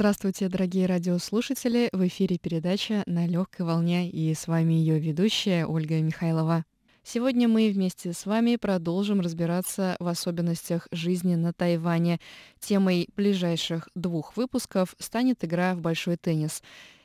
[0.00, 1.90] Здравствуйте, дорогие радиослушатели!
[1.92, 6.64] В эфире передача «На легкой волне» и с вами ее ведущая Ольга Михайлова.
[7.02, 12.18] Сегодня мы вместе с вами продолжим разбираться в особенностях жизни на Тайване.
[12.60, 16.62] Темой ближайших двух выпусков станет игра в большой теннис.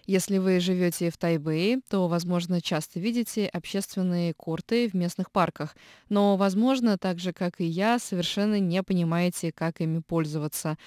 [0.07, 5.75] Если вы живете в Тайбэе, то, возможно, часто видите общественные корты в местных парках,
[6.07, 10.77] но, возможно, так же, как и я, совершенно не понимаете, как ими пользоваться.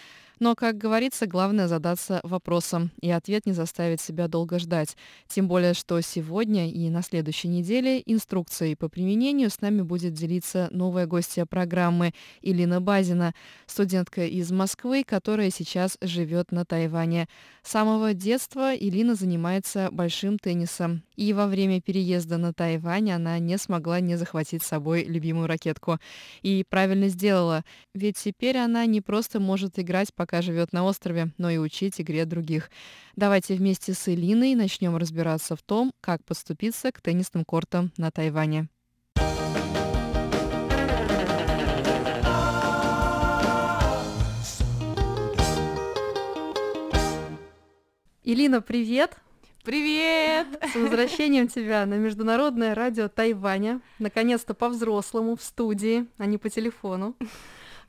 [0.40, 4.96] Но, как говорится, главное задаться вопросом, и ответ не заставит себя долго ждать.
[5.26, 10.68] Тем более, что сегодня и на следующей неделе инструкцией по применению с нами будет делиться
[10.70, 13.34] новая гостья программы Илина Базина,
[13.66, 17.28] студентка из Москвы, которая сейчас живет на Тайване.
[17.62, 21.02] С самого детства Илина занимается большим теннисом.
[21.18, 25.98] И во время переезда на Тайвань она не смогла не захватить с собой любимую ракетку.
[26.42, 31.50] И правильно сделала, ведь теперь она не просто может играть, пока живет на острове, но
[31.50, 32.70] и учить игре других.
[33.16, 38.68] Давайте вместе с Элиной начнем разбираться в том, как подступиться к теннисным кортам на Тайване.
[48.22, 49.18] Илина, привет!
[49.68, 50.46] Привет!
[50.72, 53.82] С возвращением тебя на Международное радио Тайваня.
[53.98, 57.14] Наконец-то по-взрослому в студии, а не по телефону.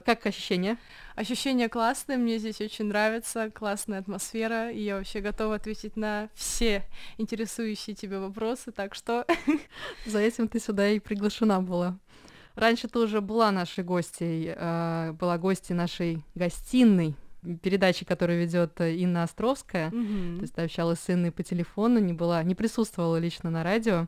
[0.04, 0.78] Как ощущения?
[1.16, 6.84] Ощущения классные, мне здесь очень нравится, классная атмосфера, и я вообще готова ответить на все
[7.18, 9.26] интересующие тебя вопросы, так что...
[10.06, 11.98] За этим ты сюда и приглашена была.
[12.56, 17.16] Раньше ты уже была нашей гостьей, э, была гостьей нашей гостиной,
[17.62, 19.90] передачи, которую ведет Инна Островская.
[19.90, 20.36] Mm-hmm.
[20.36, 24.08] То есть ты общалась с Инной по телефону, не была, не присутствовала лично на радио.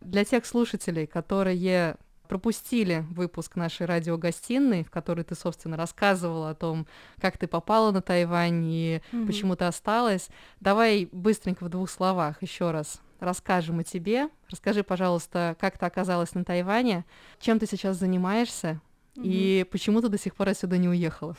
[0.00, 1.96] Для тех слушателей, которые
[2.30, 6.86] пропустили выпуск нашей радиогостиной, в которой ты, собственно, рассказывала о том,
[7.20, 9.26] как ты попала на Тайвань и mm-hmm.
[9.26, 10.28] почему ты осталась.
[10.60, 14.28] Давай быстренько в двух словах еще раз расскажем о тебе.
[14.48, 17.04] Расскажи, пожалуйста, как ты оказалась на Тайване,
[17.40, 18.80] чем ты сейчас занимаешься
[19.16, 19.22] mm-hmm.
[19.24, 21.36] и почему ты до сих пор отсюда не уехала.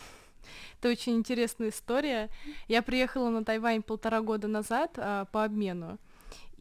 [0.80, 2.30] Это очень интересная история.
[2.68, 6.00] Я приехала на Тайвань полтора года назад а, по обмену.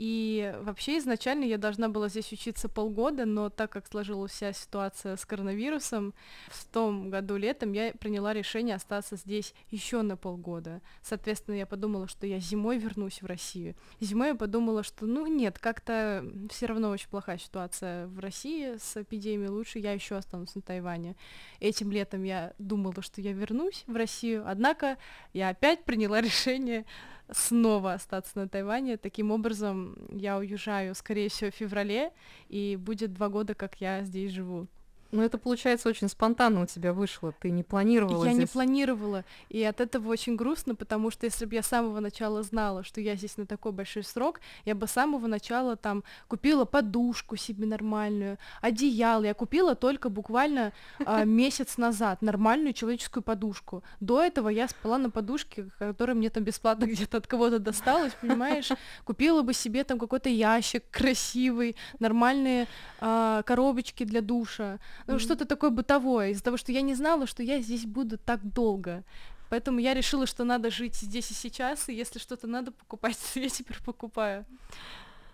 [0.01, 5.15] И вообще изначально я должна была здесь учиться полгода, но так как сложилась вся ситуация
[5.15, 6.15] с коронавирусом,
[6.49, 10.81] в том году летом я приняла решение остаться здесь еще на полгода.
[11.03, 13.75] Соответственно, я подумала, что я зимой вернусь в Россию.
[14.01, 18.97] Зимой я подумала, что ну нет, как-то все равно очень плохая ситуация в России с
[18.97, 21.15] эпидемией, лучше я еще останусь на Тайване.
[21.61, 24.97] Этим летом я думала, что я вернусь в Россию, однако
[25.35, 26.87] я опять приняла решение
[27.33, 28.97] снова остаться на Тайване.
[28.97, 32.13] Таким образом, я уезжаю, скорее всего, в феврале,
[32.49, 34.69] и будет два года, как я здесь живу.
[35.13, 37.33] Ну, это, получается, очень спонтанно у тебя вышло.
[37.41, 38.41] Ты не планировала Я здесь.
[38.41, 39.25] не планировала.
[39.49, 43.01] И от этого очень грустно, потому что если бы я с самого начала знала, что
[43.01, 47.67] я здесь на такой большой срок, я бы с самого начала там купила подушку себе
[47.67, 49.25] нормальную, одеяло.
[49.25, 53.83] Я купила только буквально э, месяц назад нормальную человеческую подушку.
[53.99, 58.69] До этого я спала на подушке, которая мне там бесплатно где-то от кого-то досталась, понимаешь?
[59.05, 62.69] Купила бы себе там какой-то ящик красивый, нормальные
[63.01, 65.19] э, коробочки для душа ну, mm-hmm.
[65.19, 69.05] что-то такое бытовое, из-за того, что я не знала, что я здесь буду так долго.
[69.51, 73.41] Поэтому я решила, что надо жить здесь и сейчас, и если что-то надо покупать, то
[73.41, 74.47] я теперь покупаю.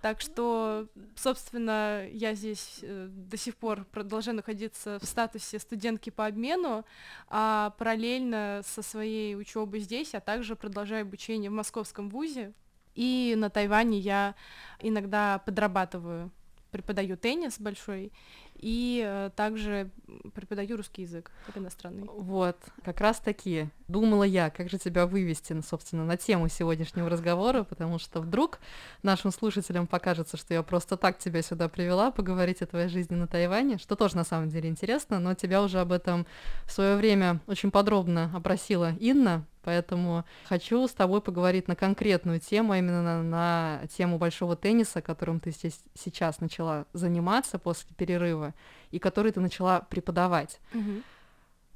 [0.07, 6.27] Так что, собственно, я здесь э, до сих пор продолжаю находиться в статусе студентки по
[6.27, 6.85] обмену,
[7.29, 12.53] а параллельно со своей учебой здесь я также продолжаю обучение в московском вузе.
[12.95, 14.35] И на Тайване я
[14.81, 16.31] иногда подрабатываю,
[16.71, 18.13] преподаю теннис большой,
[18.59, 19.91] и э, также
[20.35, 22.09] преподаю русский язык, как иностранный.
[22.09, 27.65] Вот, как раз таки думала я, как же тебя вывести, собственно, на тему сегодняшнего разговора,
[27.65, 28.59] потому что вдруг
[29.03, 33.27] нашим слушателям покажется, что я просто так тебя сюда привела поговорить о твоей жизни на
[33.27, 36.27] Тайване, что тоже на самом деле интересно, но тебя уже об этом
[36.65, 42.71] в свое время очень подробно опросила Инна, Поэтому хочу с тобой поговорить на конкретную тему,
[42.71, 48.46] а именно на, на тему большого тенниса, которым ты здесь сейчас начала заниматься после перерыва
[48.91, 50.61] и который ты начала преподавать.
[50.75, 51.03] Угу.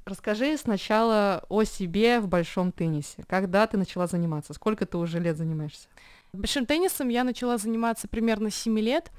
[0.05, 3.23] Расскажи сначала о себе в большом теннисе.
[3.27, 4.53] Когда ты начала заниматься?
[4.53, 5.87] Сколько ты уже лет занимаешься?
[6.33, 9.11] Большим теннисом я начала заниматься примерно 7 лет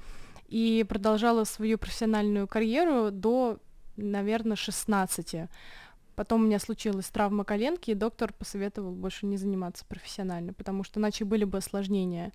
[0.47, 3.59] и продолжала свою профессиональную карьеру до,
[3.95, 5.49] наверное, 16.
[6.15, 10.99] Потом у меня случилась травма коленки, и доктор посоветовал больше не заниматься профессионально, потому что
[10.99, 12.31] иначе были бы осложнения.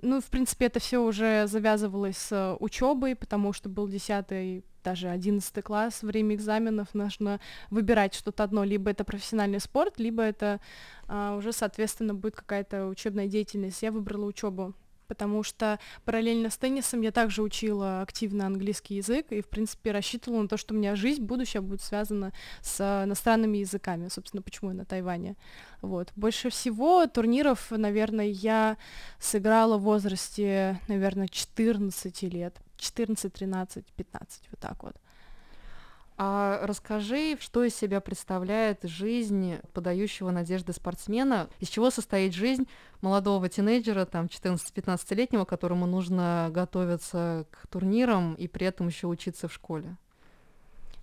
[0.00, 5.62] Ну, в принципе, это все уже завязывалось с учебой, потому что был 10 даже 11
[5.62, 7.40] класс, время экзаменов нужно
[7.70, 10.60] выбирать что-то одно, либо это профессиональный спорт, либо это
[11.06, 13.82] а, уже, соответственно, будет какая-то учебная деятельность.
[13.82, 14.74] Я выбрала учебу
[15.12, 20.40] потому что параллельно с теннисом я также учила активно английский язык и, в принципе, рассчитывала
[20.40, 22.32] на то, что у меня жизнь будущая будет связана
[22.62, 25.36] с иностранными языками, собственно, почему я на Тайване.
[25.82, 26.10] Вот.
[26.16, 28.78] Больше всего турниров, наверное, я
[29.18, 34.96] сыграла в возрасте, наверное, 14 лет, 14, 13, 15, вот так вот.
[36.24, 42.68] А расскажи, что из себя представляет жизнь подающего надежды спортсмена, из чего состоит жизнь
[43.00, 49.52] молодого тинейджера, там, 14-15-летнего, которому нужно готовиться к турнирам и при этом еще учиться в
[49.52, 49.96] школе?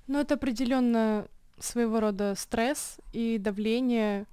[0.07, 1.27] Ну, это определенно
[1.59, 4.25] своего рода стресс и давление,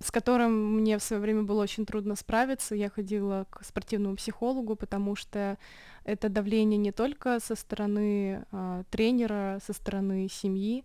[0.00, 2.74] с которым мне в свое время было очень трудно справиться.
[2.74, 5.58] Я ходила к спортивному психологу, потому что
[6.04, 10.84] это давление не только со стороны а, тренера, со стороны семьи,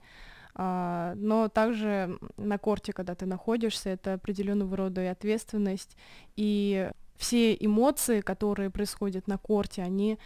[0.56, 5.95] а, но также на корте, когда ты находишься, это определенного рода и ответственность,
[6.36, 10.18] и все эмоции, которые происходят на корте, они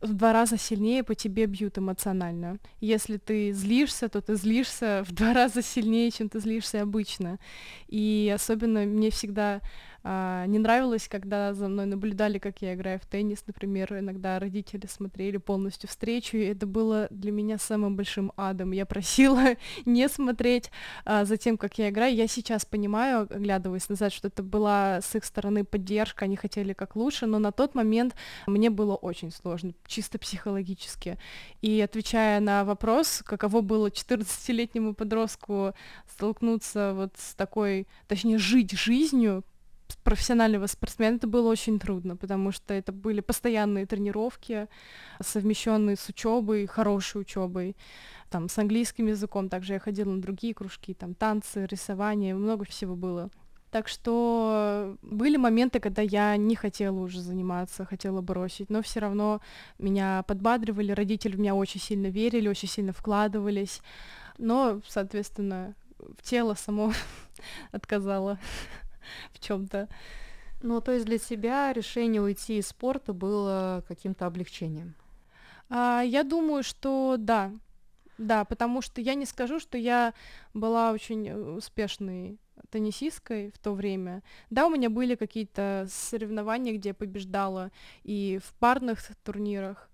[0.00, 2.58] в два раза сильнее по тебе бьют эмоционально.
[2.80, 7.38] Если ты злишься, то ты злишься в два раза сильнее, чем ты злишься обычно.
[7.88, 9.60] И особенно мне всегда
[10.02, 14.86] а, не нравилось, когда за мной наблюдали, как я играю в теннис, например, иногда родители
[14.86, 18.72] смотрели полностью встречу, и это было для меня самым большим адом.
[18.72, 20.70] Я просила не смотреть
[21.04, 22.14] а, за тем, как я играю.
[22.14, 26.96] Я сейчас понимаю, оглядываясь назад, что это была с их стороны поддержка, они хотели как
[26.96, 28.14] лучше, но на тот момент
[28.46, 31.18] мне было очень сложно, чисто психологически.
[31.60, 35.74] И отвечая на вопрос, каково было 14-летнему подростку
[36.10, 39.44] столкнуться вот с такой, точнее, жить жизнью,
[40.02, 44.68] профессионального спортсмена это было очень трудно, потому что это были постоянные тренировки,
[45.22, 47.76] совмещенные с учебой, хорошей учебой,
[48.30, 49.48] там, с английским языком.
[49.48, 53.30] Также я ходила на другие кружки, там, танцы, рисование, много всего было.
[53.70, 59.40] Так что были моменты, когда я не хотела уже заниматься, хотела бросить, но все равно
[59.78, 63.80] меня подбадривали, родители в меня очень сильно верили, очень сильно вкладывались,
[64.38, 66.92] но, соответственно, в тело само
[67.70, 68.40] отказало
[69.32, 69.88] в чем-то.
[70.62, 74.94] Ну, то есть для тебя решение уйти из спорта было каким-то облегчением?
[75.68, 77.52] А, я думаю, что да.
[78.18, 80.12] Да, потому что я не скажу, что я
[80.52, 82.38] была очень э, успешной
[82.70, 84.22] теннисисткой в то время.
[84.50, 87.70] Да, у меня были какие-то соревнования, где я побеждала
[88.02, 89.89] и в парных турнирах,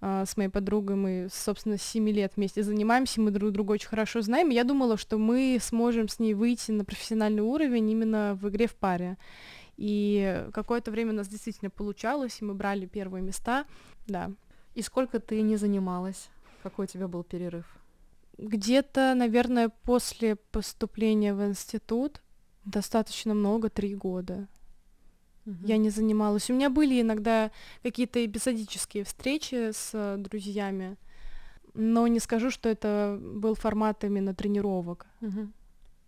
[0.00, 3.88] а, с моей подругой, мы, собственно, с 7 лет вместе занимаемся, мы друг друга очень
[3.88, 8.38] хорошо знаем, и я думала, что мы сможем с ней выйти на профессиональный уровень именно
[8.40, 9.18] в игре в паре.
[9.76, 13.64] И какое-то время у нас действительно получалось, и мы брали первые места,
[14.06, 14.30] да.
[14.74, 16.28] И сколько ты не занималась?
[16.62, 17.66] Какой у тебя был перерыв?
[18.38, 22.22] Где-то, наверное, после поступления в институт
[22.64, 24.48] достаточно много, три года.
[25.50, 25.66] Угу.
[25.66, 26.48] Я не занималась.
[26.50, 27.50] У меня были иногда
[27.82, 30.96] какие-то эпизодические встречи с э, друзьями,
[31.74, 35.06] но не скажу, что это был формат именно тренировок.
[35.20, 35.48] Угу.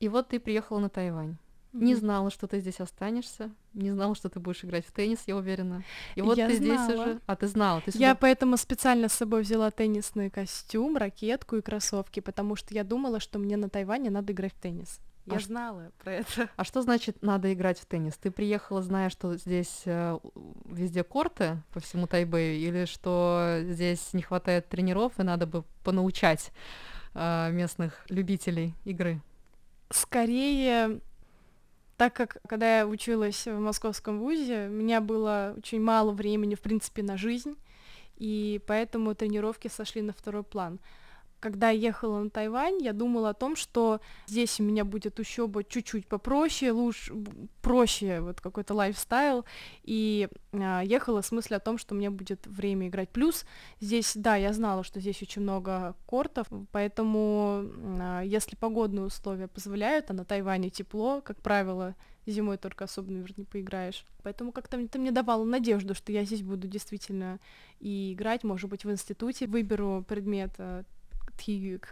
[0.00, 1.36] И вот ты приехала на Тайвань.
[1.72, 1.82] Угу.
[1.82, 5.36] Не знала, что ты здесь останешься, не знала, что ты будешь играть в теннис, я
[5.36, 5.82] уверена.
[6.17, 6.84] И вот я ты знала.
[6.84, 7.20] здесь уже.
[7.26, 8.06] А ты знала, ты сюда...
[8.08, 13.20] Я поэтому специально с собой взяла теннисный костюм, ракетку и кроссовки, потому что я думала,
[13.20, 15.00] что мне на Тайване надо играть в теннис.
[15.26, 16.48] Я а знала про это.
[16.56, 18.17] А что значит надо играть в теннис?
[18.17, 20.19] Ты приехала, зная, что здесь э,
[20.64, 26.50] везде корты по всему Тайбэю, или что здесь не хватает тренеров и надо бы понаучать
[27.14, 29.20] э, местных любителей игры?
[29.91, 31.00] Скорее,
[31.96, 36.60] так как когда я училась в московском вузе, у меня было очень мало времени, в
[36.60, 37.55] принципе, на жизнь,
[38.17, 40.81] и поэтому тренировки сошли на второй план
[41.43, 45.65] когда я ехала на Тайвань, я думала о том, что здесь у меня будет учеба
[45.65, 47.13] чуть-чуть попроще, лучше,
[47.61, 49.44] проще вот какой-то лайфстайл,
[49.82, 53.08] и а, ехала с мыслью о том, что меня будет время играть.
[53.08, 53.44] Плюс
[53.81, 57.65] здесь, да, я знала, что здесь очень много кортов, поэтому
[58.01, 63.39] а, если погодные условия позволяют, а на Тайване тепло, как правило, зимой только особо, наверное,
[63.39, 64.06] не поиграешь.
[64.22, 67.41] Поэтому как-то это мне давало надежду, что я здесь буду действительно
[67.81, 70.53] и играть, может быть, в институте выберу предмет
[71.36, 71.89] а, тьюк.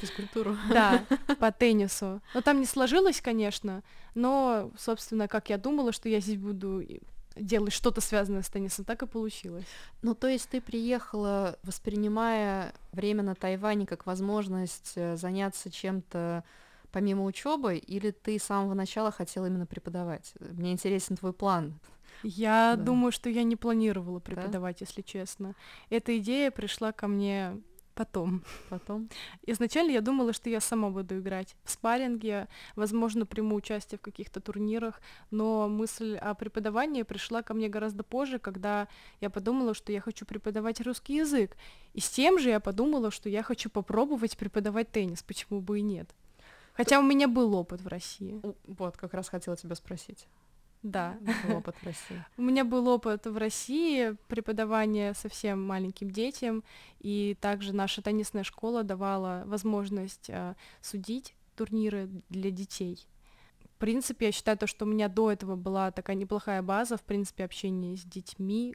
[0.00, 0.56] Физкультуру.
[0.68, 1.04] Да,
[1.38, 2.20] по теннису.
[2.34, 3.82] Но там не сложилось, конечно,
[4.14, 6.82] но, собственно, как я думала, что я здесь буду
[7.36, 9.66] делать что-то связанное с теннисом, так и получилось.
[10.02, 16.44] Ну, то есть ты приехала, воспринимая время на Тайване как возможность э, заняться чем-то
[16.92, 20.34] помимо учебы, или ты с самого начала хотела именно преподавать?
[20.40, 21.78] Мне интересен твой план.
[22.22, 22.82] Я да.
[22.82, 24.86] думаю, что я не планировала преподавать, да?
[24.86, 25.54] если честно.
[25.88, 27.56] Эта идея пришла ко мне
[28.00, 28.42] Потом.
[28.70, 29.10] Потом?
[29.46, 34.40] Изначально я думала, что я сама буду играть в спарринге, возможно, приму участие в каких-то
[34.40, 38.88] турнирах, но мысль о преподавании пришла ко мне гораздо позже, когда
[39.20, 41.58] я подумала, что я хочу преподавать русский язык.
[41.92, 45.82] И с тем же я подумала, что я хочу попробовать преподавать теннис, почему бы и
[45.82, 46.08] нет.
[46.72, 48.40] Хотя у меня был опыт в России.
[48.66, 50.26] Вот, как раз хотела тебя спросить.
[50.82, 51.18] Да.
[51.46, 52.24] Был опыт в России.
[52.36, 56.64] У меня был опыт в России преподавания совсем маленьким детям,
[57.00, 63.06] и также наша теннисная школа давала возможность э, судить турниры для детей.
[63.62, 67.02] В принципе, я считаю то, что у меня до этого была такая неплохая база, в
[67.02, 68.74] принципе, общения с детьми,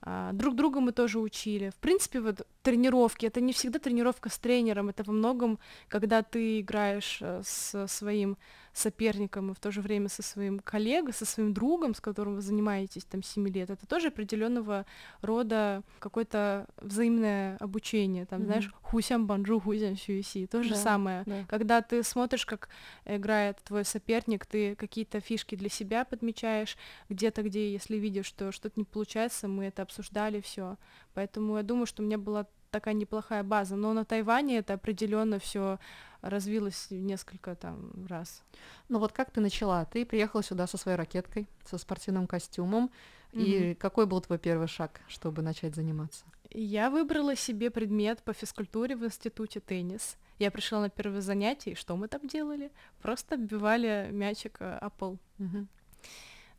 [0.00, 1.70] а, друг друга мы тоже учили.
[1.70, 6.60] В принципе, вот тренировки, это не всегда тренировка с тренером, это во многом, когда ты
[6.60, 8.38] играешь э, со своим
[8.78, 12.40] соперником и в то же время со своим коллегой, со своим другом, с которым вы
[12.42, 14.86] занимаетесь там 7 лет, это тоже определенного
[15.20, 18.46] рода какое-то взаимное обучение, там, mm-hmm.
[18.46, 21.22] знаешь, хусям банджу, хусям сюиси, то же да, самое.
[21.26, 21.44] Да.
[21.48, 22.68] Когда ты смотришь, как
[23.04, 26.76] играет твой соперник, ты какие-то фишки для себя подмечаешь,
[27.08, 30.76] где-то, где, если видишь, что что-то не получается, мы это обсуждали все.
[31.14, 33.76] Поэтому я думаю, что у меня была такая неплохая база.
[33.76, 35.78] Но на Тайване это определенно все
[36.20, 38.42] развилось несколько там раз.
[38.88, 39.84] Ну вот как ты начала?
[39.84, 42.90] Ты приехала сюда со своей ракеткой, со спортивным костюмом.
[43.32, 43.72] Mm-hmm.
[43.72, 46.24] И какой был твой первый шаг, чтобы начать заниматься?
[46.50, 50.16] Я выбрала себе предмет по физкультуре в институте теннис.
[50.38, 52.70] Я пришла на первое занятие, и что мы там делали?
[53.02, 55.18] Просто отбивали мячик э, о пол.
[55.38, 55.66] Mm-hmm.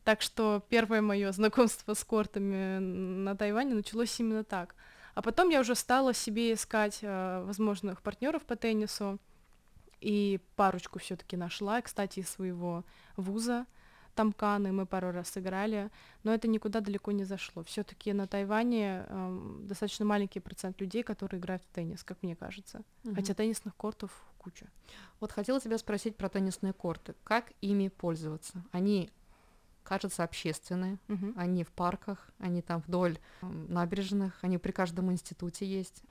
[0.04, 4.74] Так что первое мое знакомство с кортами на Тайване началось именно так.
[5.14, 9.18] А потом я уже стала себе искать э, возможных партнеров по теннису
[10.00, 12.84] и парочку все-таки нашла, кстати, из своего
[13.16, 13.66] вуза.
[14.14, 15.90] Тамканы мы пару раз сыграли,
[16.24, 17.62] но это никуда далеко не зашло.
[17.62, 22.82] Все-таки на Тайване э, достаточно маленький процент людей, которые играют в теннис, как мне кажется.
[23.04, 23.14] Угу.
[23.14, 24.66] Хотя теннисных кортов куча.
[25.20, 27.14] Вот хотела тебя спросить про теннисные корты.
[27.24, 28.64] Как ими пользоваться?
[28.72, 29.10] Они
[29.82, 30.98] кажется, общественные.
[31.08, 31.34] Угу.
[31.36, 36.02] Они в парках, они там вдоль набережных, они при каждом институте есть.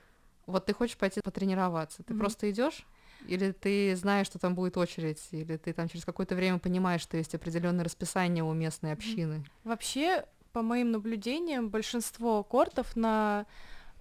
[0.46, 2.22] Вот ты хочешь пойти потренироваться, ты угу.
[2.22, 2.86] просто идешь,
[3.28, 7.18] или ты знаешь, что там будет очередь, или ты там через какое-то время понимаешь, что
[7.18, 9.44] есть определенное расписание у местной общины.
[9.64, 13.46] Вообще, по моим наблюдениям, большинство кортов на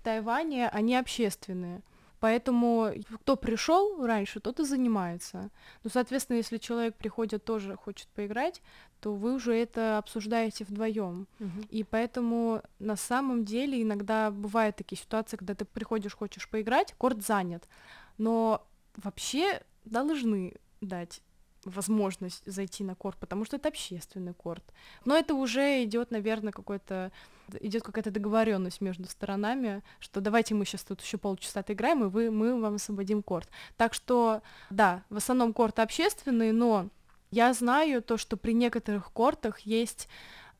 [0.02, 1.82] Тайване, они общественные.
[2.20, 5.50] Поэтому кто пришел раньше, тот и занимается.
[5.84, 8.60] Ну, соответственно, если человек приходит тоже хочет поиграть,
[9.00, 11.28] то вы уже это обсуждаете вдвоем.
[11.38, 11.66] Угу.
[11.70, 17.24] И поэтому на самом деле иногда бывают такие ситуации, когда ты приходишь, хочешь поиграть, корт
[17.24, 17.68] занят.
[18.16, 21.22] Но вообще должны дать
[21.68, 24.64] возможность зайти на корт, потому что это общественный корт.
[25.04, 27.12] Но это уже идет, наверное, какой-то
[27.60, 32.30] идет какая-то договоренность между сторонами, что давайте мы сейчас тут еще полчаса отыграем, и вы,
[32.30, 33.48] мы вам освободим корт.
[33.76, 36.90] Так что, да, в основном корт общественный, но
[37.30, 40.08] я знаю то, что при некоторых кортах есть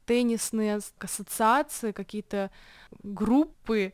[0.07, 2.51] теннисные ассоциации, какие-то
[3.03, 3.93] группы,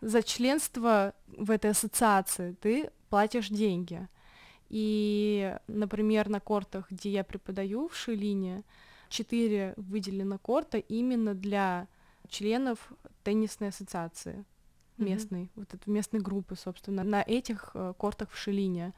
[0.00, 4.08] за членство в этой ассоциации ты платишь деньги.
[4.68, 8.64] И, например, на кортах, где я преподаю в Шилине,
[9.08, 11.86] четыре выделено корта именно для
[12.28, 12.92] членов
[13.22, 14.44] теннисной ассоциации
[14.98, 15.50] местной, mm-hmm.
[15.56, 18.92] вот этой местной группы, собственно, на этих э, кортах в Шилине.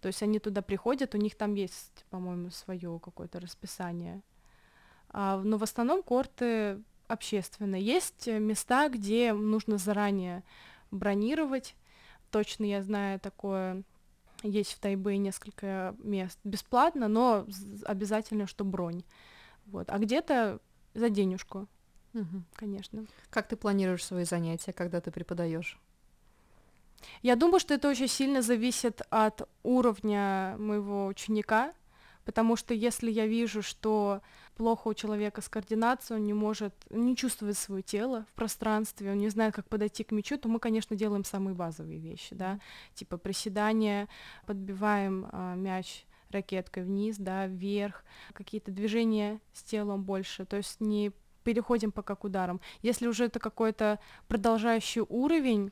[0.00, 4.22] То есть они туда приходят, у них там есть, по-моему, свое какое-то расписание.
[5.10, 7.82] А, но в основном корты общественные.
[7.82, 10.42] Есть места, где нужно заранее
[10.90, 11.76] бронировать.
[12.30, 13.82] Точно я знаю такое
[14.42, 17.46] есть в Тайбэе несколько мест бесплатно, но
[17.84, 19.02] обязательно, что бронь.
[19.66, 19.88] Вот.
[19.90, 20.60] А где-то
[20.94, 21.66] за денежку,
[22.14, 22.42] угу.
[22.54, 23.06] конечно.
[23.30, 25.78] Как ты планируешь свои занятия, когда ты преподаешь?
[27.22, 31.72] Я думаю, что это очень сильно зависит от уровня моего ученика,
[32.26, 34.20] потому что если я вижу, что
[34.56, 39.18] плохо у человека с координацией, он не может, не чувствует свое тело в пространстве, он
[39.18, 42.58] не знает, как подойти к мячу, то мы, конечно, делаем самые базовые вещи, да,
[42.94, 44.08] типа приседания,
[44.44, 51.12] подбиваем а, мяч ракеткой вниз, да, вверх, какие-то движения с телом больше, то есть не
[51.44, 52.60] переходим пока к ударам.
[52.82, 55.70] Если уже это какой-то продолжающий уровень,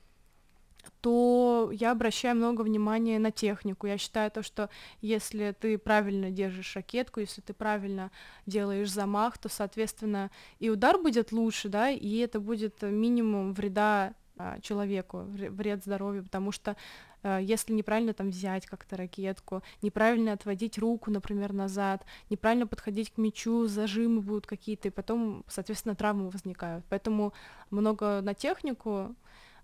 [1.04, 3.86] то я обращаю много внимания на технику.
[3.86, 4.70] Я считаю то, что
[5.02, 8.10] если ты правильно держишь ракетку, если ты правильно
[8.46, 10.30] делаешь замах, то, соответственно,
[10.60, 16.52] и удар будет лучше, да, и это будет минимум вреда а, человеку, вред здоровью, потому
[16.52, 16.74] что
[17.22, 23.18] а, если неправильно там взять как-то ракетку, неправильно отводить руку, например, назад, неправильно подходить к
[23.18, 26.86] мячу, зажимы будут какие-то, и потом, соответственно, травмы возникают.
[26.88, 27.34] Поэтому
[27.68, 29.14] много на технику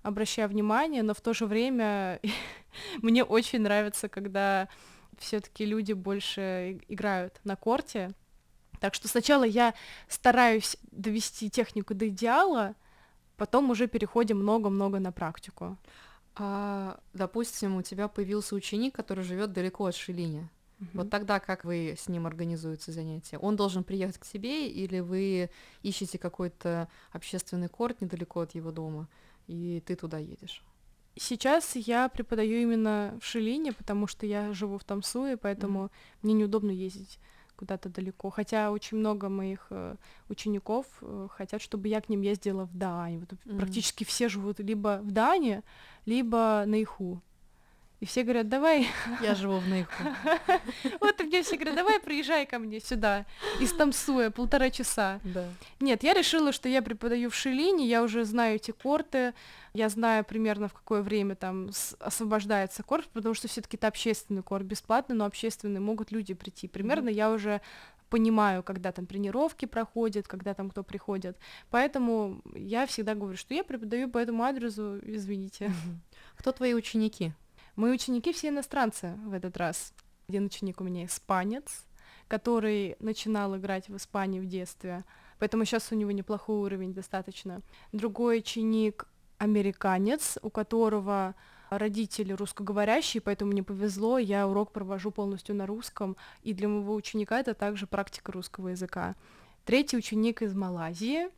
[0.02, 2.21] обращаю внимание, но в то же время
[3.02, 4.69] мне очень нравится, когда
[5.19, 8.12] все-таки люди больше играют на корте.
[8.80, 9.75] Так что сначала я
[10.09, 12.75] стараюсь довести технику до идеала,
[13.37, 15.76] потом уже переходим много-много на практику.
[16.35, 20.49] А, допустим, у тебя появился ученик, который живет далеко от Шилиня.
[20.80, 20.88] Угу.
[20.95, 23.37] Вот тогда как вы с ним организуете занятия?
[23.38, 25.50] Он должен приехать к тебе, или вы
[25.83, 29.09] ищете какой-то общественный корт недалеко от его дома,
[29.50, 30.62] и ты туда едешь?
[31.16, 35.90] Сейчас я преподаю именно в Шилине, потому что я живу в Тамсуе, поэтому mm.
[36.23, 37.19] мне неудобно ездить
[37.57, 38.30] куда-то далеко.
[38.30, 39.97] Хотя очень много моих э,
[40.28, 43.19] учеников э, хотят, чтобы я к ним ездила в Даань.
[43.19, 43.59] Вот mm-hmm.
[43.59, 45.62] Практически все живут либо в Дане,
[46.07, 47.21] либо на Иху.
[48.00, 48.88] И все говорят, давай.
[49.23, 49.92] Я живу в Нейху.
[51.00, 53.26] Вот и мне все говорят, давай приезжай ко мне сюда,
[53.61, 55.21] из Тамсуя, полтора часа.
[55.23, 55.45] Да.
[55.80, 59.35] Нет, я решила, что я преподаю в Шилине, я уже знаю эти корты,
[59.75, 64.42] я знаю примерно в какое время там освобождается корт, потому что все таки это общественный
[64.42, 66.69] корт, бесплатный, но общественный, могут люди прийти.
[66.69, 67.61] Примерно я уже
[68.09, 71.38] понимаю, когда там тренировки проходят, когда там кто приходит.
[71.71, 75.73] Поэтому я всегда говорю, что я преподаю по этому адресу, извините.
[76.37, 77.33] Кто твои ученики?
[77.80, 79.94] Мои ученики все иностранцы в этот раз.
[80.28, 81.87] Один ученик у меня испанец,
[82.28, 85.02] который начинал играть в Испании в детстве,
[85.38, 87.62] поэтому сейчас у него неплохой уровень достаточно.
[87.92, 89.06] Другой ученик
[89.38, 91.34] американец, у которого
[91.70, 97.40] родители русскоговорящие, поэтому мне повезло, я урок провожу полностью на русском, и для моего ученика
[97.40, 99.16] это также практика русского языка.
[99.64, 101.30] Третий ученик из Малайзии,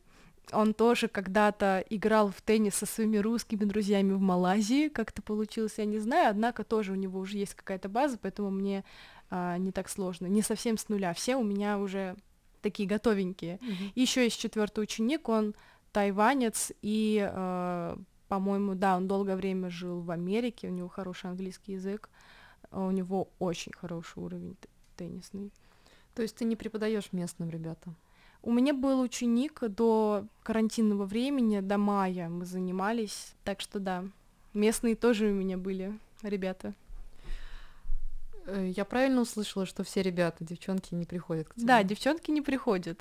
[0.51, 5.75] он тоже когда-то играл в теннис со своими русскими друзьями в Малайзии, как это получилось,
[5.77, 8.83] я не знаю, однако тоже у него уже есть какая-то база, поэтому мне
[9.29, 12.15] а, не так сложно, не совсем с нуля, все у меня уже
[12.61, 13.57] такие готовенькие.
[13.57, 13.91] Mm-hmm.
[13.95, 15.55] Еще есть четвертый ученик, он
[15.91, 21.73] тайванец и, э, по-моему, да, он долгое время жил в Америке, у него хороший английский
[21.73, 22.09] язык,
[22.71, 24.57] у него очень хороший уровень
[24.95, 25.51] теннисный.
[26.15, 27.95] То есть ты не преподаешь местным ребятам?
[28.43, 34.03] У меня был ученик до карантинного времени, до мая мы занимались, так что да,
[34.53, 36.73] местные тоже у меня были ребята.
[38.45, 41.65] Э, я правильно услышала, что все ребята, девчонки не приходят к тебе?
[41.65, 42.99] Да, девчонки не приходят.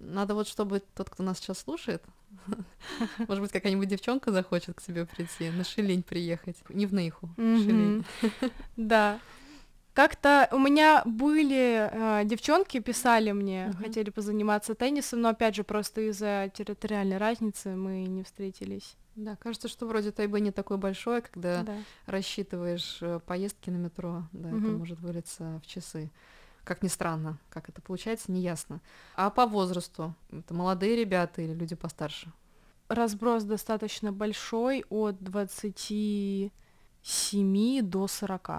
[0.00, 2.04] Надо вот, чтобы тот, кто нас сейчас слушает,
[3.26, 8.04] может быть, какая-нибудь девчонка захочет к тебе прийти, на Шилинь приехать, не в Нейху, Шилинь.
[8.76, 9.18] Да.
[9.94, 13.76] Как-то у меня были э, девчонки, писали мне, uh-huh.
[13.76, 18.96] хотели позаниматься теннисом, но опять же просто из-за территориальной разницы мы не встретились.
[19.14, 21.76] Да, кажется, что вроде Тайбэ не такой большой, когда да.
[22.06, 24.58] рассчитываешь э, поездки на метро, да, uh-huh.
[24.58, 26.10] это может вылиться в часы.
[26.64, 28.80] Как ни странно, как это получается, неясно.
[29.14, 30.12] А по возрасту?
[30.32, 32.32] Это молодые ребята или люди постарше?
[32.88, 36.50] Разброс достаточно большой, от 27
[37.82, 38.50] до 40.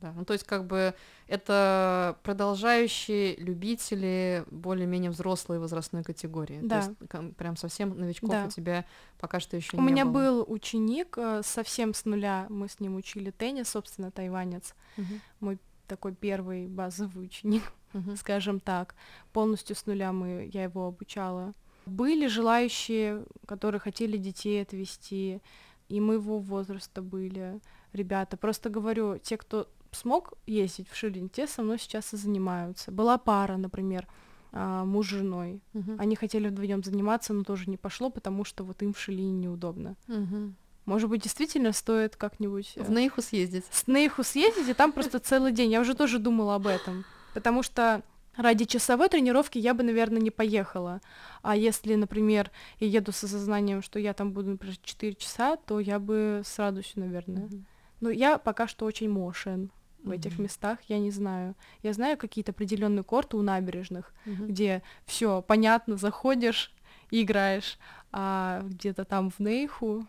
[0.00, 0.94] Да, ну то есть как бы
[1.26, 6.60] это продолжающие любители более-менее взрослой возрастной категории.
[6.62, 6.82] Да.
[6.82, 8.44] То есть прям совсем новичков да.
[8.46, 8.86] у тебя
[9.18, 9.82] пока что еще не.
[9.82, 14.74] У меня был ученик э, совсем с нуля, мы с ним учили теннис, собственно, тайванец.
[14.96, 15.14] Угу.
[15.40, 18.16] Мой такой первый базовый ученик, угу.
[18.16, 18.94] скажем так.
[19.32, 21.52] Полностью с нуля мы, я его обучала.
[21.84, 25.40] Были желающие, которые хотели детей отвести,
[25.88, 27.60] и моего возраста были
[27.92, 28.36] ребята.
[28.36, 32.90] Просто говорю, те, кто смог ездить в Шилин, те со мной сейчас и занимаются.
[32.90, 34.06] Была пара, например,
[34.52, 35.60] а, муж с женой.
[35.74, 35.96] Угу.
[35.98, 39.96] Они хотели вдвоем заниматься, но тоже не пошло, потому что вот им в Шилине неудобно.
[40.08, 40.54] Угу.
[40.86, 42.72] Может быть, действительно стоит как-нибудь...
[42.76, 43.64] В Нейху съездить.
[43.70, 45.70] С Нейху съездить, и там просто целый день.
[45.70, 47.04] Я уже тоже думала об этом.
[47.34, 48.02] Потому что
[48.36, 51.00] ради часовой тренировки я бы, наверное, не поехала.
[51.42, 52.50] А если, например,
[52.80, 56.58] я еду с осознанием, что я там буду, например, 4 часа, то я бы с
[56.58, 57.44] радостью, наверное.
[57.44, 57.64] Mm-hmm.
[58.00, 59.70] Но я пока что очень мошен
[60.02, 60.42] в этих mm-hmm.
[60.42, 61.54] местах, я не знаю.
[61.82, 64.46] Я знаю какие-то определенные корты у набережных, mm-hmm.
[64.46, 66.74] где все понятно, заходишь
[67.10, 67.78] и играешь,
[68.12, 70.06] а где-то там в Нейху,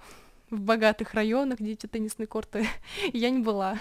[0.49, 2.65] в богатых районах, где эти теннисные корты,
[3.13, 3.77] я не была.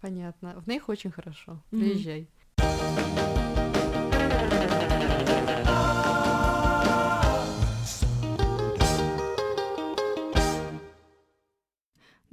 [0.00, 0.60] Понятно.
[0.60, 1.62] В Нейху очень хорошо.
[1.70, 2.28] Приезжай.
[2.58, 3.35] Mm-hmm.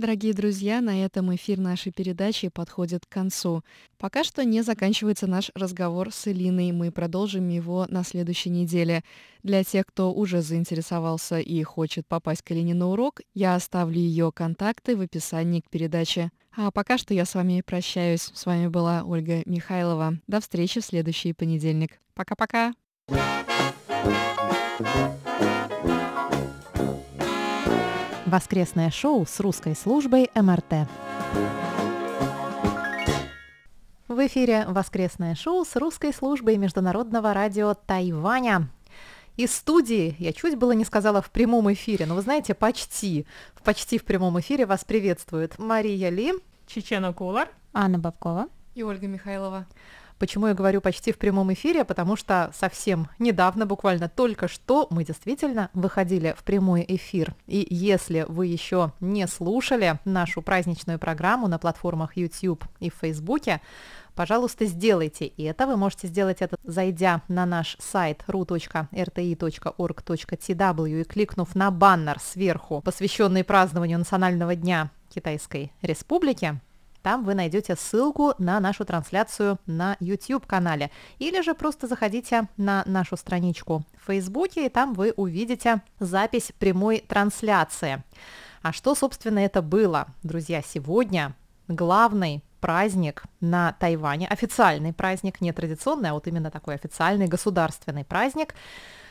[0.03, 3.63] Дорогие друзья, на этом эфир нашей передачи подходит к концу.
[3.97, 9.05] Пока что не заканчивается наш разговор с Элиной, мы продолжим его на следующей неделе.
[9.43, 14.33] Для тех, кто уже заинтересовался и хочет попасть к Элине на урок, я оставлю ее
[14.33, 16.31] контакты в описании к передаче.
[16.53, 18.29] А пока что я с вами прощаюсь.
[18.33, 20.19] С вами была Ольга Михайлова.
[20.27, 22.01] До встречи в следующий понедельник.
[22.13, 22.73] Пока-пока!
[28.33, 30.89] Воскресное шоу с русской службой МРТ.
[34.07, 38.69] В эфире воскресное шоу с русской службой международного радио Тайваня.
[39.37, 43.27] Из студии, я чуть было не сказала в прямом эфире, но вы знаете, почти,
[43.63, 46.33] почти в прямом эфире вас приветствует Мария Ли,
[46.65, 49.67] Чечена Кулар, Анна Бабкова и Ольга Михайлова.
[50.23, 51.83] Почему я говорю почти в прямом эфире?
[51.83, 57.35] Потому что совсем недавно, буквально только что, мы действительно выходили в прямой эфир.
[57.45, 63.59] И если вы еще не слушали нашу праздничную программу на платформах YouTube и в Фейсбуке,
[64.15, 65.67] пожалуйста, сделайте это.
[65.67, 68.61] Вы можете сделать это, зайдя на наш сайт ru.rti.org.tw
[70.89, 76.61] и кликнув на баннер сверху, посвященный празднованию Национального дня Китайской Республики.
[77.03, 80.89] Там вы найдете ссылку на нашу трансляцию на YouTube-канале.
[81.19, 87.03] Или же просто заходите на нашу страничку в Фейсбуке, и там вы увидите запись прямой
[87.05, 88.01] трансляции.
[88.61, 90.07] А что, собственно, это было?
[90.23, 91.35] Друзья, сегодня
[91.67, 98.55] главный праздник на Тайване, официальный праздник, не традиционный, а вот именно такой официальный государственный праздник,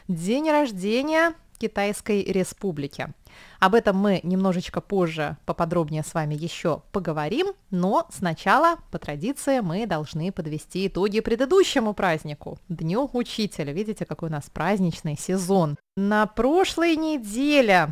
[0.09, 3.14] день рождения Китайской Республики.
[3.61, 9.87] Об этом мы немножечко позже поподробнее с вами еще поговорим, но сначала, по традиции, мы
[9.87, 13.72] должны подвести итоги предыдущему празднику, Дню Учителя.
[13.72, 15.77] Видите, какой у нас праздничный сезон.
[15.96, 17.90] На прошлой неделе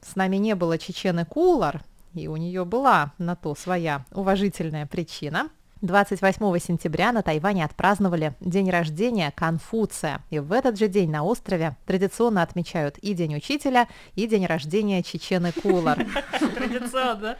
[0.00, 1.80] с нами не было Чечены Кулар,
[2.14, 5.48] и у нее была на то своя уважительная причина.
[5.82, 10.20] 28 сентября на Тайване отпраздновали день рождения Конфуция.
[10.30, 15.02] И в этот же день на острове традиционно отмечают и День учителя, и день рождения
[15.02, 16.06] Чечены Кулар.
[16.54, 17.36] Традиционно.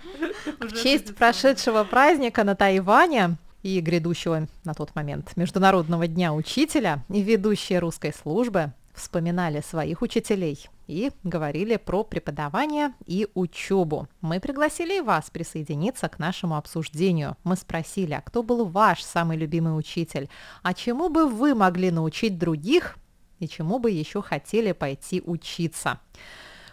[0.58, 7.22] В честь прошедшего праздника на Тайване и грядущего на тот момент Международного дня учителя и
[7.22, 14.08] ведущие русской службы вспоминали своих учителей и говорили про преподавание и учебу.
[14.20, 17.36] Мы пригласили вас присоединиться к нашему обсуждению.
[17.44, 20.28] Мы спросили, а кто был ваш самый любимый учитель?
[20.62, 22.98] А чему бы вы могли научить других
[23.38, 25.98] и чему бы еще хотели пойти учиться?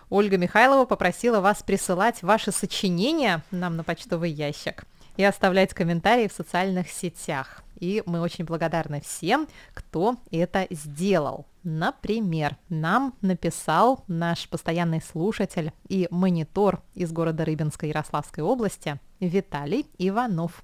[0.09, 4.83] Ольга Михайлова попросила вас присылать ваши сочинения нам на почтовый ящик
[5.17, 7.63] и оставлять комментарии в социальных сетях.
[7.79, 11.45] И мы очень благодарны всем, кто это сделал.
[11.63, 20.63] Например, нам написал наш постоянный слушатель и монитор из города Рыбинской Ярославской области Виталий Иванов.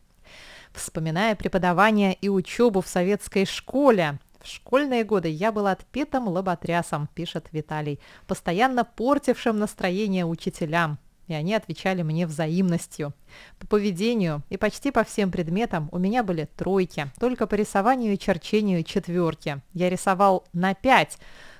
[0.73, 7.47] Вспоминая преподавание и учебу в советской школе, в школьные годы я был отпетым лоботрясом, пишет
[7.51, 13.13] Виталий, постоянно портившим настроение учителям и они отвечали мне взаимностью.
[13.59, 18.19] По поведению и почти по всем предметам у меня были тройки, только по рисованию и
[18.19, 19.61] черчению четверки.
[19.73, 21.17] Я рисовал на пять,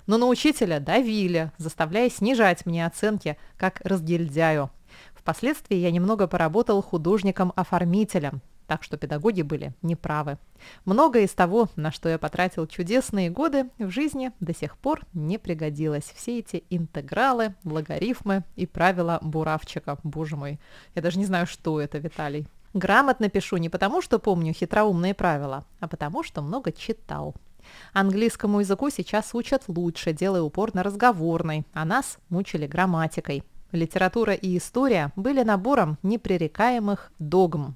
[0.08, 4.71] но на учителя давили, заставляя снижать мне оценки, как разгильдяю.
[5.13, 10.38] Впоследствии я немного поработал художником-оформителем, так что педагоги были неправы.
[10.86, 15.38] Многое из того, на что я потратил чудесные годы, в жизни до сих пор не
[15.38, 16.12] пригодилось.
[16.15, 19.97] Все эти интегралы, логарифмы и правила буравчика.
[20.04, 20.60] Боже мой,
[20.95, 22.47] я даже не знаю, что это, Виталий.
[22.73, 27.36] Грамотно пишу не потому, что помню хитроумные правила, а потому, что много читал.
[27.93, 33.43] Английскому языку сейчас учат лучше, делая упор на разговорной, а нас мучили грамматикой.
[33.71, 37.75] Литература и история были набором непререкаемых догм,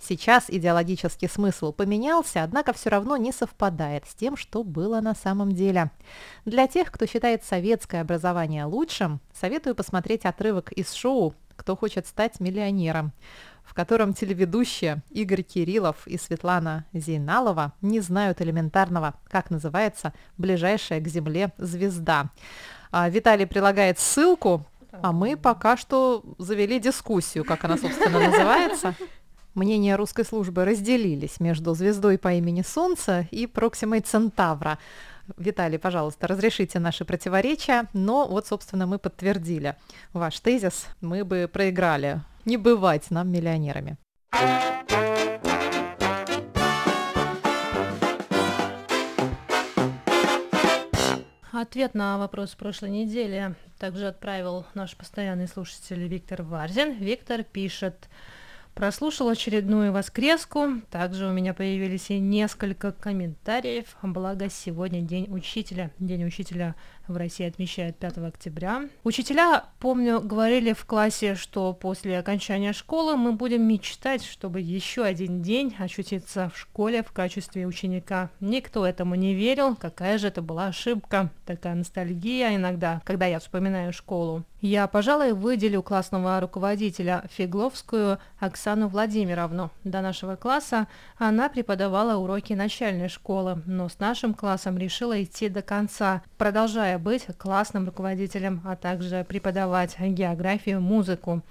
[0.00, 5.52] Сейчас идеологический смысл поменялся, однако все равно не совпадает с тем, что было на самом
[5.52, 5.90] деле.
[6.46, 12.40] Для тех, кто считает советское образование лучшим, советую посмотреть отрывок из шоу «Кто хочет стать
[12.40, 13.12] миллионером»,
[13.62, 21.08] в котором телеведущие Игорь Кириллов и Светлана Зейналова не знают элементарного, как называется ближайшая к
[21.08, 22.30] Земле звезда.
[22.90, 28.94] А, Виталий прилагает ссылку, а мы пока что завели дискуссию, как она, собственно, называется.
[29.54, 34.78] Мнения русской службы разделились между звездой по имени Солнце и Проксимой Центавра.
[35.36, 39.76] Виталий, пожалуйста, разрешите наши противоречия, но вот, собственно, мы подтвердили
[40.12, 42.20] ваш тезис, мы бы проиграли.
[42.44, 43.96] Не бывать нам миллионерами.
[51.52, 56.92] Ответ на вопрос прошлой недели также отправил наш постоянный слушатель Виктор Варзин.
[56.92, 58.08] Виктор пишет,
[58.74, 60.80] Прослушал очередную воскреску.
[60.90, 63.96] Также у меня появились и несколько комментариев.
[64.02, 65.90] Благо, сегодня День учителя.
[65.98, 66.74] День учителя
[67.10, 68.88] в России отмечают 5 октября.
[69.04, 75.42] Учителя, помню, говорили в классе, что после окончания школы мы будем мечтать, чтобы еще один
[75.42, 78.30] день очутиться в школе в качестве ученика.
[78.40, 81.30] Никто этому не верил, какая же это была ошибка.
[81.46, 84.44] Такая ностальгия иногда, когда я вспоминаю школу.
[84.60, 89.70] Я, пожалуй, выделю классного руководителя Фигловскую Оксану Владимировну.
[89.84, 95.62] До нашего класса она преподавала уроки начальной школы, но с нашим классом решила идти до
[95.62, 101.42] конца, продолжая быть классным руководителем, а также преподавать географию, музыку.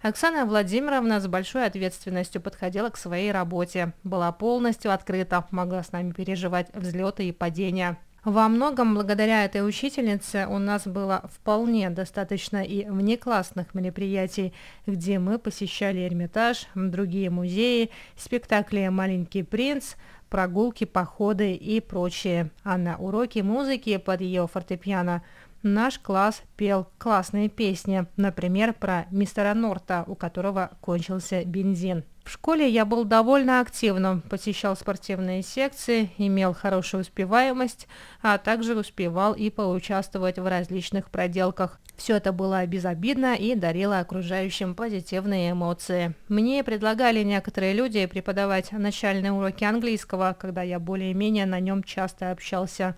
[0.00, 6.12] Оксана Владимировна с большой ответственностью подходила к своей работе, была полностью открыта, могла с нами
[6.12, 7.98] переживать взлеты и падения.
[8.24, 14.52] Во многом благодаря этой учительнице у нас было вполне достаточно и внеклассных мероприятий,
[14.86, 19.94] где мы посещали Эрмитаж, другие музеи, спектакли «Маленький принц»,
[20.28, 22.50] прогулки, походы и прочее.
[22.64, 25.22] А на уроке музыки под ее фортепиано
[25.62, 32.04] наш класс пел классные песни, например, про мистера Норта, у которого кончился бензин.
[32.28, 37.88] В школе я был довольно активным, посещал спортивные секции, имел хорошую успеваемость,
[38.20, 41.80] а также успевал и поучаствовать в различных проделках.
[41.96, 46.14] Все это было безобидно и дарило окружающим позитивные эмоции.
[46.28, 52.94] Мне предлагали некоторые люди преподавать начальные уроки английского, когда я более-менее на нем часто общался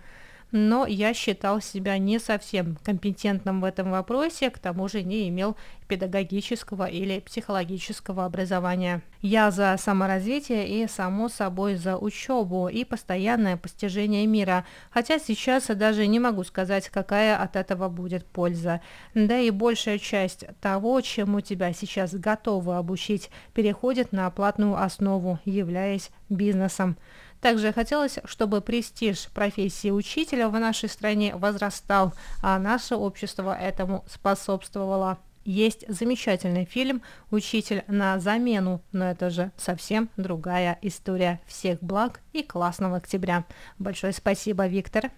[0.52, 5.56] но я считал себя не совсем компетентным в этом вопросе, к тому же не имел
[5.88, 9.02] педагогического или психологического образования.
[9.22, 16.06] Я за саморазвитие и, само собой, за учебу и постоянное постижение мира, хотя сейчас даже
[16.06, 18.80] не могу сказать, какая от этого будет польза.
[19.14, 26.10] Да и большая часть того, чему тебя сейчас готовы обучить, переходит на платную основу, являясь
[26.28, 26.96] бизнесом.
[27.40, 35.18] Также хотелось, чтобы престиж профессии учителя в нашей стране возрастал, а наше общество этому способствовало.
[35.44, 41.40] Есть замечательный фильм «Учитель на замену», но это же совсем другая история.
[41.46, 43.44] Всех благ и классного октября.
[43.78, 45.10] Большое спасибо, Виктор.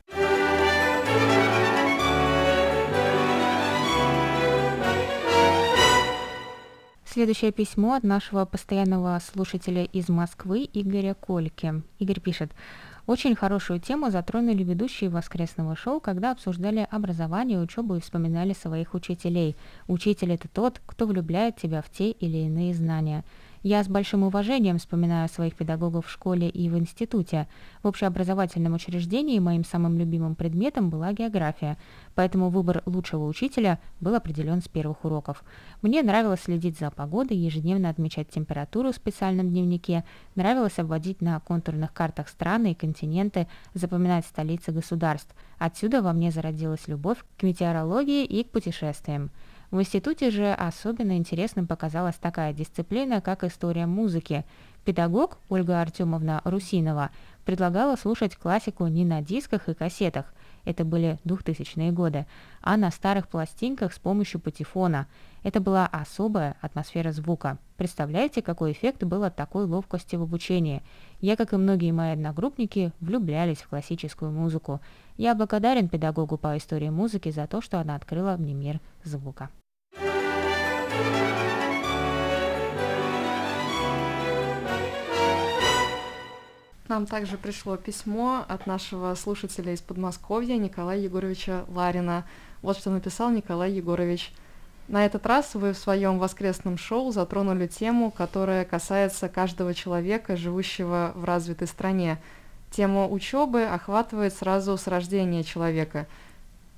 [7.13, 11.83] Следующее письмо от нашего постоянного слушателя из Москвы Игоря Кольки.
[11.99, 12.53] Игорь пишет.
[13.07, 19.57] Очень хорошую тему затронули ведущие воскресного шоу, когда обсуждали образование, учебу и вспоминали своих учителей.
[19.89, 23.25] Учитель– это тот, кто влюбляет тебя в те или иные знания.
[23.63, 27.47] Я с большим уважением вспоминаю своих педагогов в школе и в институте.
[27.85, 31.79] В общеобразовательном учреждении моим самым любимым предметом была география,
[32.17, 35.45] поэтому выбор лучшего учителя был определен с первых уроков.
[35.81, 40.03] Мне нравилось следить за погодой, ежедневно отмечать температуру в специальном дневнике,
[40.35, 45.37] нравилось обводить на контурных картах страны и континенты, запоминать столицы государств.
[45.59, 49.31] Отсюда во мне зародилась любовь к метеорологии и к путешествиям.
[49.73, 54.45] В институте же особенно интересным показалась такая дисциплина, как история музыки.
[54.85, 57.11] Педагог Ольга Артемовна Русинова
[57.45, 60.27] предлагала слушать классику не на дисках и кассетах,
[60.65, 62.27] это были 2000-е годы,
[62.61, 65.09] а на старых пластинках с помощью патефона.
[65.43, 67.59] Это была особая атмосфера звука.
[67.77, 70.83] Представляете, какой эффект был от такой ловкости в обучении?
[71.21, 74.81] Я, как и многие мои одногруппники, влюблялись в классическую музыку.
[75.17, 79.51] Я благодарен педагогу по истории музыки за то, что она открыла мне мир звука.
[86.93, 92.27] Нам также пришло письмо от нашего слушателя из Подмосковья Николая Егоровича Ларина.
[92.61, 94.31] Вот что написал Николай Егорович.
[94.89, 101.13] На этот раз вы в своем воскресном шоу затронули тему, которая касается каждого человека, живущего
[101.15, 102.19] в развитой стране.
[102.71, 106.07] Тема учебы охватывает сразу с рождения человека.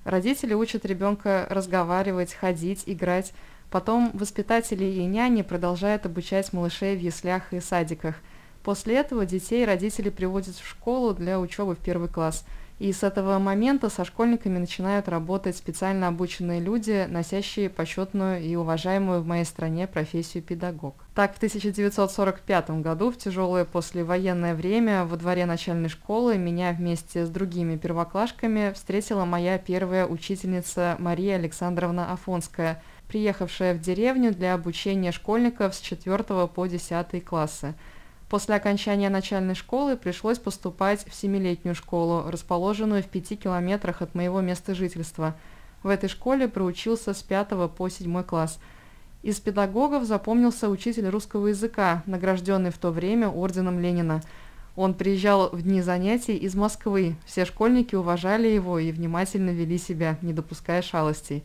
[0.04, 3.32] Родители учат ребенка разговаривать, ходить, играть.
[3.68, 8.14] Потом воспитатели и няни продолжают обучать малышей в яслях и садиках–
[8.64, 12.46] После этого детей родители приводят в школу для учебы в первый класс.
[12.80, 19.20] И с этого момента со школьниками начинают работать специально обученные люди, носящие почетную и уважаемую
[19.20, 20.96] в моей стране профессию педагог.
[21.14, 27.28] Так, в 1945 году, в тяжелое послевоенное время, во дворе начальной школы меня вместе с
[27.28, 35.74] другими первоклашками встретила моя первая учительница Мария Александровна Афонская, приехавшая в деревню для обучения школьников
[35.76, 37.74] с 4 по 10 классы.
[38.28, 44.40] После окончания начальной школы пришлось поступать в семилетнюю школу, расположенную в пяти километрах от моего
[44.40, 45.34] места жительства.
[45.82, 48.58] В этой школе проучился с 5 по 7 класс.
[49.22, 54.22] Из педагогов запомнился учитель русского языка, награжденный в то время орденом Ленина.
[54.76, 57.16] Он приезжал в дни занятий из Москвы.
[57.24, 61.44] Все школьники уважали его и внимательно вели себя, не допуская шалостей.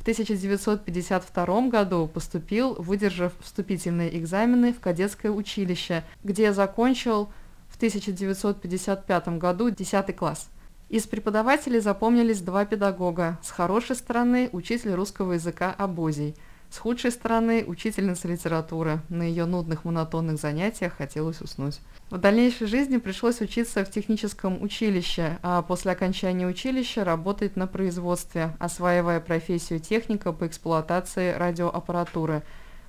[0.00, 7.28] В 1952 году поступил, выдержав вступительные экзамены в кадетское училище, где закончил
[7.68, 10.48] в 1955 году 10 класс.
[10.88, 13.38] Из преподавателей запомнились два педагога.
[13.42, 16.34] С хорошей стороны учитель русского языка Абозий–
[16.70, 19.00] с худшей стороны, учительница литературы.
[19.08, 21.80] На ее нудных монотонных занятиях хотелось уснуть.
[22.10, 28.56] В дальнейшей жизни пришлось учиться в техническом училище, а после окончания училища работать на производстве,
[28.60, 32.42] осваивая профессию техника по эксплуатации радиоаппаратуры.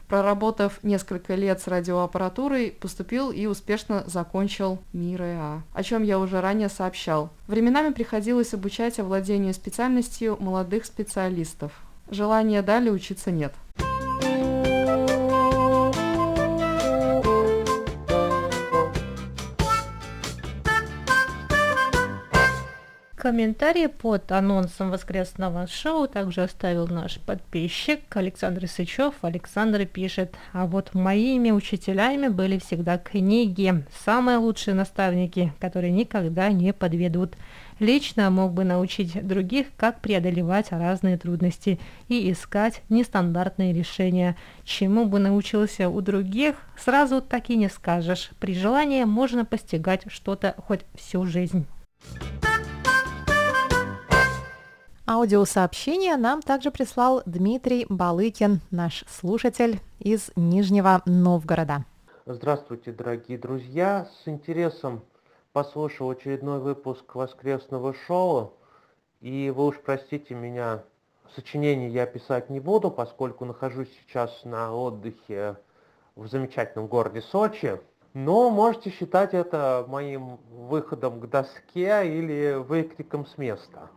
[0.08, 6.68] Проработав несколько лет с радиоаппаратурой, поступил и успешно закончил МИРЭА, о чем я уже ранее
[6.68, 7.32] сообщал.
[7.48, 11.72] Временами приходилось обучать овладению специальностью молодых специалистов.
[12.10, 13.54] Желания далее учиться нет.
[23.22, 29.14] Комментарий под анонсом воскресного шоу также оставил наш подписчик Александр Сычев.
[29.22, 36.74] Александр пишет, а вот моими учителями были всегда книги, самые лучшие наставники, которые никогда не
[36.74, 37.36] подведут.
[37.78, 44.36] Лично мог бы научить других, как преодолевать разные трудности и искать нестандартные решения.
[44.64, 48.32] Чему бы научился у других, сразу так и не скажешь.
[48.40, 51.68] При желании можно постигать что-то хоть всю жизнь.
[55.14, 61.84] Аудиосообщение нам также прислал Дмитрий Балыкин, наш слушатель из Нижнего Новгорода.
[62.26, 64.08] Здравствуйте, дорогие друзья.
[64.24, 65.02] С интересом
[65.52, 68.54] послушал очередной выпуск воскресного шоу.
[69.20, 70.84] И вы уж простите меня,
[71.36, 75.58] сочинений я писать не буду, поскольку нахожусь сейчас на отдыхе
[76.16, 77.82] в замечательном городе Сочи.
[78.14, 83.90] Но можете считать это моим выходом к доске или выкриком с места.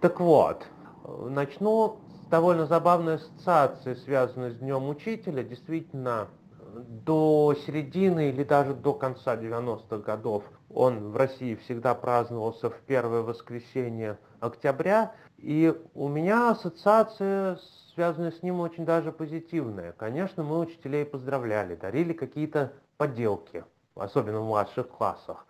[0.00, 0.66] Так вот,
[1.04, 5.42] начну с довольно забавной ассоциации, связанной с Днем Учителя.
[5.42, 6.28] Действительно,
[6.76, 13.22] до середины или даже до конца 90-х годов он в России всегда праздновался в первое
[13.22, 15.12] воскресенье октября.
[15.38, 17.58] И у меня ассоциация,
[17.94, 19.92] связанная с ним, очень даже позитивная.
[19.92, 25.46] Конечно, мы учителей поздравляли, дарили какие-то поделки, особенно в младших классах.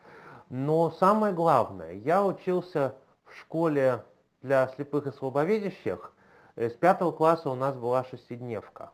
[0.51, 4.03] Но самое главное, я учился в школе
[4.47, 6.13] для слепых и слабовидящих
[6.55, 8.93] э, с пятого класса у нас была шестидневка.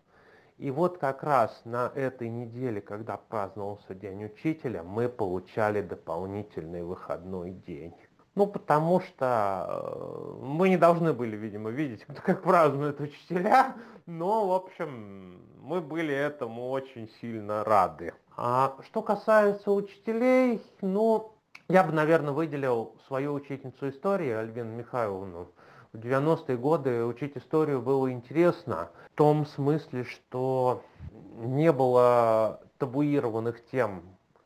[0.58, 7.50] И вот как раз на этой неделе, когда праздновался День Учителя, мы получали дополнительный выходной
[7.50, 7.94] день.
[8.34, 14.52] Ну, потому что э, мы не должны были, видимо, видеть, как празднуют учителя, но, в
[14.52, 18.14] общем, мы были этому очень сильно рады.
[18.36, 21.34] А что касается учителей, ну,
[21.72, 25.48] я бы, наверное, выделил свою учительницу истории, Альвину Михайловну.
[25.94, 30.82] В 90-е годы учить историю было интересно, в том смысле, что
[31.36, 34.02] не было табуированных тем,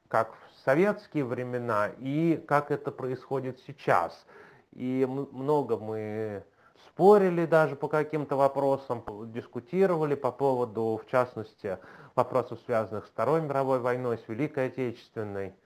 [0.07, 4.25] как в советские времена и как это происходит сейчас.
[4.71, 6.45] И много мы
[6.87, 11.79] спорили даже по каким-то вопросам, дискутировали по поводу, в частности,
[12.15, 15.57] вопросов, связанных с Второй мировой войной, с Великой Отечественной.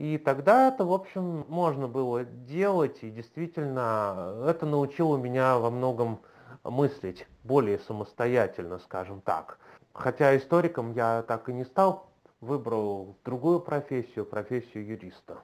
[0.00, 6.22] И тогда это, в общем, можно было делать, и действительно это научило меня во многом
[6.64, 9.58] мыслить более самостоятельно, скажем так.
[9.92, 12.08] Хотя историком я так и не стал,
[12.40, 15.42] выбрал другую профессию, профессию юриста.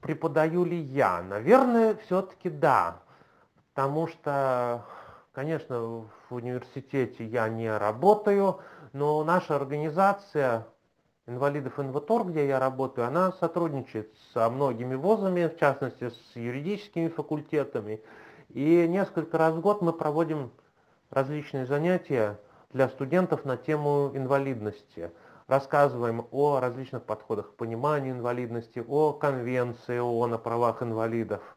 [0.00, 1.20] Преподаю ли я?
[1.22, 3.00] Наверное, все-таки да.
[3.74, 4.84] Потому что,
[5.32, 8.60] конечно, в университете я не работаю,
[8.92, 10.64] но наша организация
[11.26, 18.00] инвалидов НВТОР, где я работаю, она сотрудничает со многими вузами, в частности с юридическими факультетами.
[18.50, 20.52] И несколько раз в год мы проводим
[21.10, 22.38] различные занятия
[22.72, 25.10] для студентов на тему инвалидности.
[25.48, 31.56] Рассказываем о различных подходах к пониманию инвалидности, о конвенции ООН о правах инвалидов,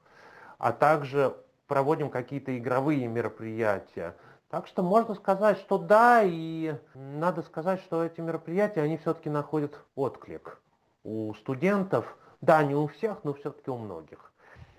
[0.58, 1.36] а также
[1.68, 4.16] проводим какие-то игровые мероприятия.
[4.50, 9.80] Так что можно сказать, что да, и надо сказать, что эти мероприятия, они все-таки находят
[9.96, 10.60] отклик
[11.04, 12.18] у студентов.
[12.42, 14.32] Да, не у всех, но все-таки у многих.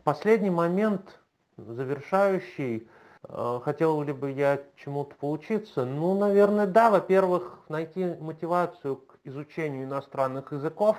[0.02, 1.20] Последний момент,
[1.56, 2.88] завершающий,
[3.22, 5.84] э, хотел ли бы я чему-то поучиться?
[5.84, 6.90] Ну, наверное, да.
[6.90, 10.96] Во-первых, найти мотивацию к изучению иностранных языков,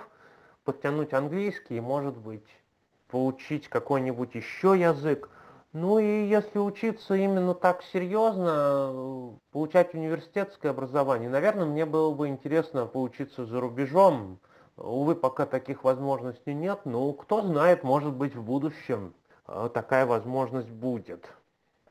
[0.64, 2.48] подтянуть английский, может быть,
[3.10, 5.30] поучить какой-нибудь еще язык–
[5.74, 12.86] Ну и если учиться именно так серьезно, получать университетское образование, наверное, мне было бы интересно
[12.86, 14.40] поучиться за рубежом.
[14.76, 19.14] Увы, пока таких возможностей нет, но кто знает, может быть в будущем
[19.48, 21.30] э, такая возможность будет.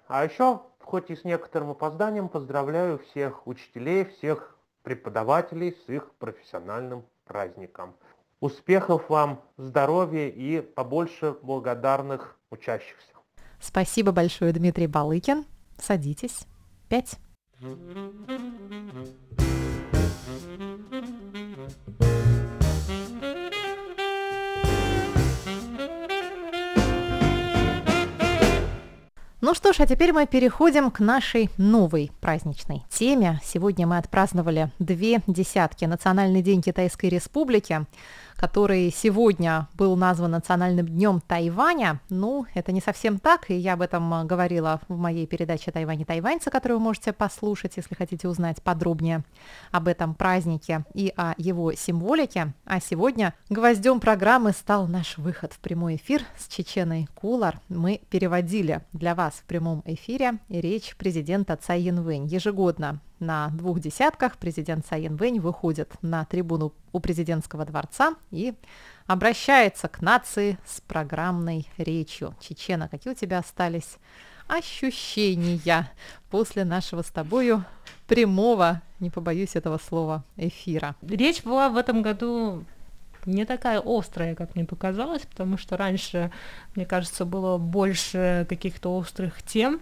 [0.09, 7.05] А еще, хоть и с некоторым опозданием, поздравляю всех учителей, всех преподавателей с их профессиональным
[7.25, 7.95] праздником.
[8.41, 13.20] Успехов вам, здоровья и побольше благодарных учащихся.
[13.61, 15.45] Спасибо большое, Дмитрий Балыкин.
[15.79, 16.47] Садитесь.
[16.89, 17.19] Пять.
[29.43, 33.41] Ну что ж, а теперь мы переходим к нашей новой праздничной теме.
[33.43, 37.87] Сегодня мы отпраздновали две десятки Национальный день Китайской Республики
[38.41, 42.01] который сегодня был назван Национальным днем Тайваня.
[42.09, 46.01] Ну, это не совсем так, и я об этом э, говорила в моей передаче «Тайвань
[46.01, 49.25] и тайваньцы», которую вы можете послушать, если хотите узнать подробнее
[49.73, 52.55] об этом празднике и о его символике.
[52.65, 57.61] А сегодня гвоздем программы стал наш выход в прямой эфир с Чеченой Кулар.
[57.69, 64.37] Мы переводили для вас в прямом эфире речь президента Цай Янвэнь ежегодно на двух десятках
[64.39, 68.55] президент Цай Янвэнь выходит на трибуну у президентского дворца и
[69.07, 72.35] обращается к нации с программной речью.
[72.41, 73.99] Чечена, какие у тебя остались
[74.49, 75.91] ощущения
[76.31, 77.65] после нашего с тобою
[78.09, 80.97] прямого, не побоюсь этого слова, эфира?
[81.03, 82.65] Речь была в этом году
[83.27, 86.33] не такая острая, как мне показалось, потому что раньше,
[86.75, 89.81] мне кажется, было больше каких-то острых тем,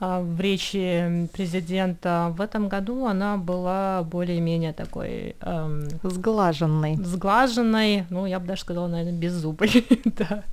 [0.00, 6.96] в речи президента в этом году она была более-менее такой эм, сглаженной.
[6.96, 10.44] Сглаженной, ну, я бы даже сказала, наверное, без зубой, да.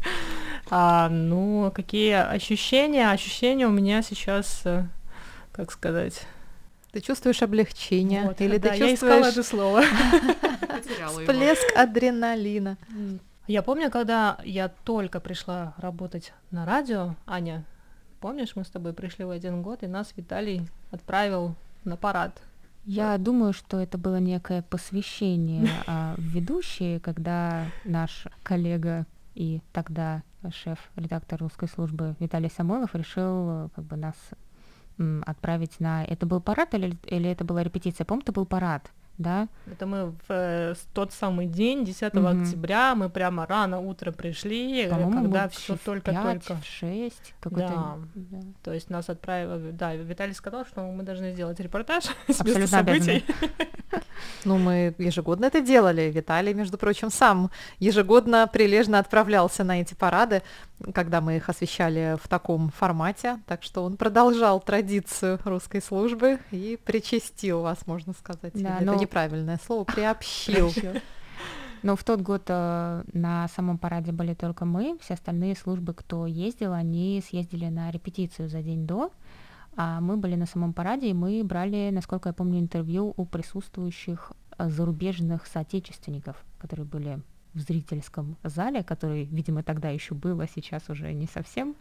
[0.69, 3.11] А, ну, какие ощущения?
[3.11, 4.85] Ощущения у меня сейчас, э,
[5.51, 6.21] как сказать...
[6.91, 8.23] Ты чувствуешь облегчение?
[8.23, 8.89] Вот, или да, ты чувствуешь...
[8.89, 9.83] я искала это слово.
[11.11, 12.77] Всплеск адреналина.
[13.47, 17.65] Я помню, когда я только пришла работать на радио, Аня,
[18.26, 21.53] Помнишь, мы с тобой пришли в один год, и нас Виталий отправил
[21.84, 22.41] на парад.
[22.84, 29.05] Я думаю, что это было некое посвящение а, ведущей, когда наш коллега
[29.36, 34.15] и тогда шеф-редактор русской службы Виталий Самойлов решил как бы нас
[35.28, 36.03] отправить на...
[36.03, 38.05] Это был парад или, или это была репетиция?
[38.05, 39.47] Помню, это был парад да?
[39.72, 42.41] Это мы в э, тот самый день, 10 mm-hmm.
[42.41, 46.55] октября, мы прямо рано утром пришли, э, когда все только-только.
[46.55, 47.97] В 6, да.
[48.16, 48.39] да.
[48.63, 53.24] То есть нас отправили, да, Виталий сказал, что мы должны сделать репортаж с места событий.
[54.43, 56.11] Ну, мы ежегодно это делали.
[56.13, 60.41] Виталий, между прочим, сам ежегодно прилежно отправлялся на эти парады,
[60.93, 63.39] когда мы их освещали в таком формате.
[63.47, 68.53] Так что он продолжал традицию русской службы и причастил вас, можно сказать.
[68.53, 68.95] Да, это но...
[68.95, 70.72] неправильное слово, приобщил.
[71.86, 76.26] Но в тот год э, на самом параде были только мы, все остальные службы, кто
[76.26, 79.11] ездил, они съездили на репетицию за день до,
[79.76, 84.32] а мы были на самом параде, и мы брали, насколько я помню, интервью у присутствующих
[84.57, 87.19] э, зарубежных соотечественников, которые были
[87.55, 91.76] в зрительском зале, который, видимо, тогда еще был, а сейчас уже не совсем.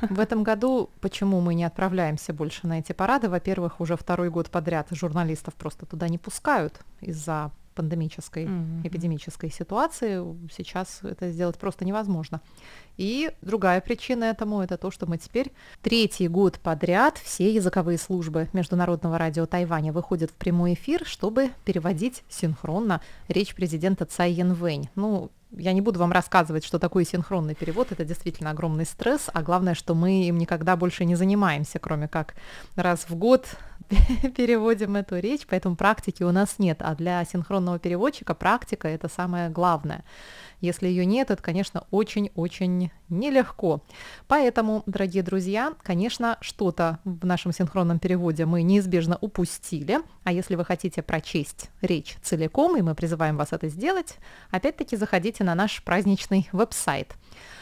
[0.00, 3.28] В этом году почему мы не отправляемся больше на эти парады?
[3.28, 8.86] Во-первых, уже второй год подряд журналистов просто туда не пускают из-за пандемической, mm-hmm.
[8.86, 10.22] эпидемической ситуации.
[10.50, 12.40] Сейчас это сделать просто невозможно.
[12.96, 18.48] И другая причина этому это то, что мы теперь третий год подряд все языковые службы
[18.52, 24.88] Международного радио Тайваня выходят в прямой эфир, чтобы переводить синхронно речь президента Цай Янвэнь.
[24.94, 29.42] Ну, я не буду вам рассказывать, что такое синхронный перевод, это действительно огромный стресс, а
[29.42, 32.34] главное, что мы им никогда больше не занимаемся, кроме как
[32.76, 33.46] раз в год
[34.36, 39.50] переводим эту речь, поэтому практики у нас нет, а для синхронного переводчика практика это самое
[39.50, 40.04] главное.
[40.62, 43.82] Если ее нет, это, конечно, очень-очень нелегко.
[44.28, 49.98] Поэтому, дорогие друзья, конечно, что-то в нашем синхронном переводе мы неизбежно упустили.
[50.22, 54.14] А если вы хотите прочесть речь целиком, и мы призываем вас это сделать,
[54.52, 57.16] опять-таки заходите на наш праздничный веб-сайт.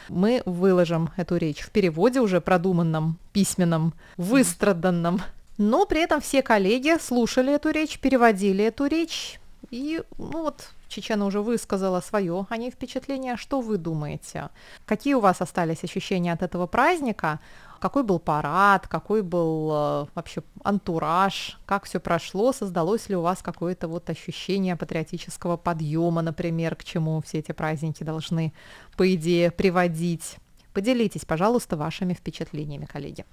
[0.07, 5.21] Мы выложим эту речь в переводе уже продуманном, письменном, выстраданном.
[5.57, 9.39] Но при этом все коллеги слушали эту речь, переводили эту речь.
[9.71, 13.37] И ну вот Чечена уже высказала свое о ней впечатление.
[13.37, 14.49] Что вы думаете?
[14.85, 17.39] Какие у вас остались ощущения от этого праздника?
[17.79, 23.41] Какой был парад, какой был э, вообще антураж, как все прошло, создалось ли у вас
[23.41, 28.53] какое-то вот ощущение патриотического подъема, например, к чему все эти праздники должны,
[28.97, 30.35] по идее, приводить?
[30.73, 33.25] Поделитесь, пожалуйста, вашими впечатлениями, коллеги.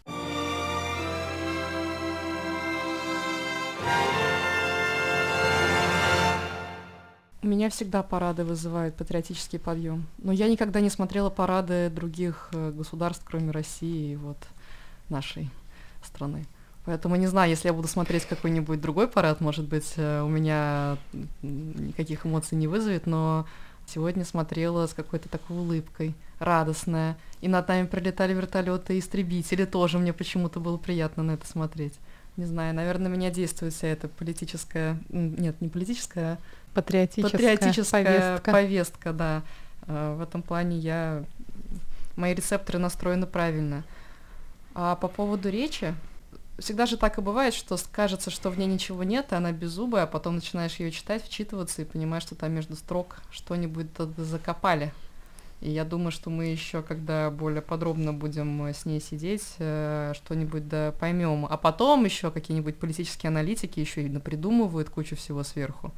[7.42, 10.06] Меня всегда парады вызывают патриотический подъем.
[10.18, 14.38] Но я никогда не смотрела парады других э, государств, кроме России и вот
[15.08, 15.48] нашей
[16.02, 16.46] страны.
[16.84, 20.96] Поэтому не знаю, если я буду смотреть какой-нибудь другой парад, может быть, э, у меня
[21.42, 23.46] никаких эмоций не вызовет, но
[23.86, 27.16] сегодня смотрела с какой-то такой улыбкой, радостная.
[27.40, 31.94] И над нами прилетали вертолеты и истребители, тоже мне почему-то было приятно на это смотреть.
[32.36, 36.38] Не знаю, наверное, меня действует вся эта политическая, нет, не политическая, а
[36.74, 38.52] Патриотическая, Патриотическая повестка.
[38.52, 39.42] повестка, да.
[39.86, 41.24] Э, В этом плане я
[42.16, 43.84] мои рецепторы настроены правильно.
[44.74, 45.94] А по поводу речи,
[46.58, 50.04] всегда же так и бывает, что кажется, что в ней ничего нет, и она беззубая,
[50.04, 54.92] а потом начинаешь ее читать, вчитываться и понимаешь, что там между строк что-нибудь закопали.
[55.60, 60.68] И я думаю, что мы еще, когда более подробно будем с ней сидеть, э, что-нибудь
[60.68, 61.46] да поймем.
[61.50, 65.92] А потом еще какие-нибудь политические аналитики еще и напридумывают кучу всего сверху.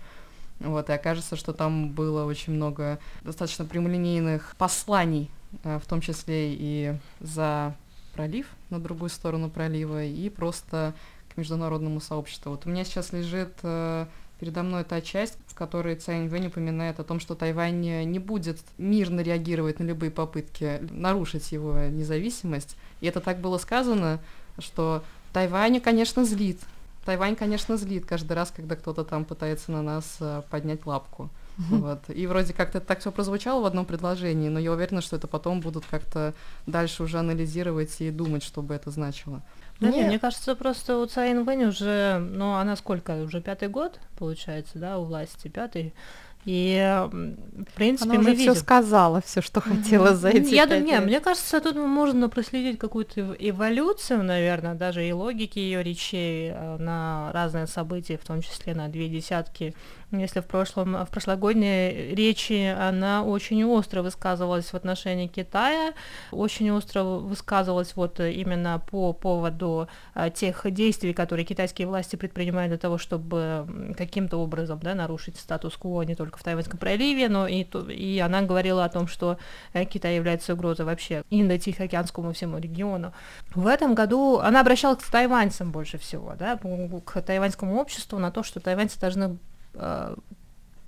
[0.61, 5.30] Вот, и окажется, что там было очень много достаточно прямолинейных посланий,
[5.64, 7.74] э, в том числе и за
[8.14, 10.94] пролив, на другую сторону пролива, и просто
[11.32, 12.50] к международному сообществу.
[12.50, 14.06] Вот у меня сейчас лежит э,
[14.38, 18.58] передо мной та часть, в которой Цай Инвэнь упоминает о том, что Тайвань не будет
[18.76, 22.76] мирно реагировать на любые попытки нарушить его независимость.
[23.00, 24.20] И это так было сказано,
[24.58, 25.02] что
[25.32, 26.58] Тайвань, конечно, злит
[27.05, 31.30] Тайвань, конечно, злит каждый раз, когда кто-то там пытается на нас э, поднять лапку.
[31.68, 32.09] Вот.
[32.09, 35.61] И вроде как-то так все прозвучало в одном предложении, но я уверена, что это потом
[35.61, 36.32] будут как-то
[36.66, 39.42] дальше уже анализировать и думать, что бы это значило.
[39.78, 43.98] Да нет, мне кажется, просто у Цай Инвэнь уже, ну, она сколько, уже пятый год,
[44.18, 45.94] получается, да, у власти, пятый.
[46.47, 50.93] И, в принципе, Она мы все сказала, все, что хотела за эти Я думаю, не,
[50.93, 51.05] лет.
[51.05, 57.30] мне кажется, тут можно проследить какую-то эволюцию, наверное, даже и логики ее речей э, на
[57.32, 59.74] разные события, в том числе на две десятки.
[60.12, 65.92] Если в прошлом, в прошлогодней речи она очень остро высказывалась в отношении Китая,
[66.32, 72.78] очень остро высказывалась вот именно по поводу э, тех действий, которые китайские власти предпринимают для
[72.78, 78.18] того, чтобы каким-то образом да, нарушить статус-кво не только в Тайваньском проливе, но и, и
[78.18, 79.38] она говорила о том, что
[79.72, 83.12] э, Китай является угрозой вообще Индо-Тихоокеанскому всему региону.
[83.54, 86.58] В этом году она обращалась к тайваньцам больше всего, да,
[87.04, 89.38] к тайваньскому обществу на то, что тайваньцы должны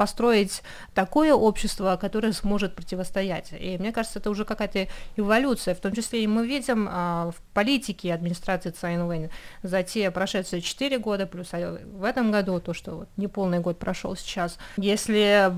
[0.03, 0.62] построить
[0.95, 3.53] такое общество, которое сможет противостоять.
[3.53, 5.76] И мне кажется, это уже какая-то эволюция.
[5.76, 9.30] В том числе и мы видим а, в политике администрации Цай Инвэнь
[9.62, 13.78] за те прошедшие 4 года, плюс а, в этом году, то, что вот неполный год
[13.78, 14.59] прошел сейчас.
[14.76, 15.53] Если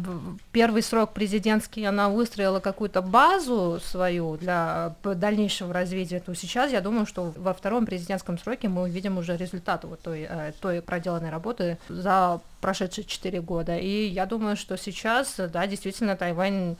[0.52, 7.06] первый срок президентский она выстроила какую-то базу свою для дальнейшего развития, то сейчас я думаю,
[7.06, 11.78] что во втором президентском сроке мы увидим уже результаты вот той, э, той проделанной работы
[11.88, 13.76] за прошедшие 4 года.
[13.76, 16.76] И я думаю, что сейчас, да, действительно, Тайвань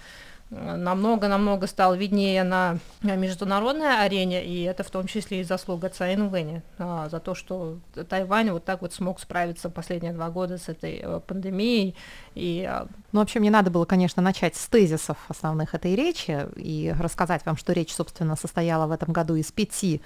[0.51, 5.91] э, намного-намного стал виднее на э, международной арене, и это в том числе и заслуга
[5.91, 10.57] Цай Инвэня а, за то, что Тайвань вот так вот смог справиться последние два года
[10.57, 11.95] с этой э, пандемией.
[12.35, 16.95] И а, Ну, вообще, мне надо было, конечно, начать с тезисов основных этой речи и
[16.99, 20.01] рассказать вам, что речь, собственно, состояла в этом году из пяти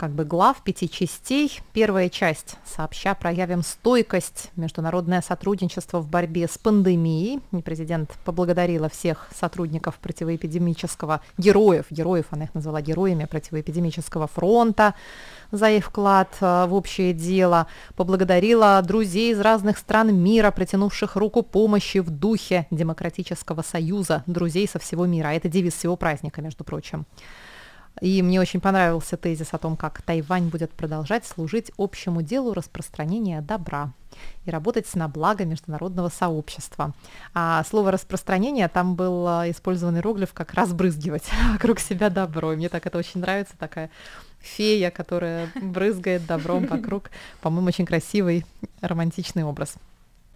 [0.00, 1.60] как бы глав, пяти частей.
[1.74, 7.40] Первая часть сообща проявим стойкость, международное сотрудничество в борьбе с пандемией.
[7.52, 14.94] И президент поблагодарила всех сотрудников противоэпидемического, героев, героев, она их назвала героями противоэпидемического фронта
[15.50, 21.42] за их вклад э, в общее дело, поблагодарила друзей из разных стран мира, протянувших руку
[21.42, 25.28] помощи в духе Демократического союза, друзей со всего мира.
[25.28, 27.04] А Это девиз всего праздника, между прочим.
[28.00, 33.42] И мне очень понравился тезис о том, как Тайвань будет продолжать служить общему делу распространения
[33.42, 33.92] добра
[34.44, 36.94] и работать на благо международного сообщества.
[37.34, 42.52] А слово распространение там был использован иероглиф как разбрызгивать вокруг себя добро.
[42.52, 43.90] И мне так это очень нравится, такая
[44.38, 47.10] фея, которая брызгает добром вокруг.
[47.42, 48.46] По-моему, очень красивый
[48.80, 49.74] романтичный образ.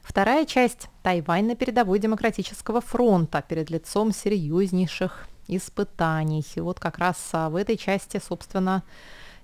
[0.02, 6.44] Вторая часть– Тайвань на передовой демократического фронта перед лицом серьезнейших испытаний.
[6.54, 8.82] И вот как раз а, в этой части, собственно,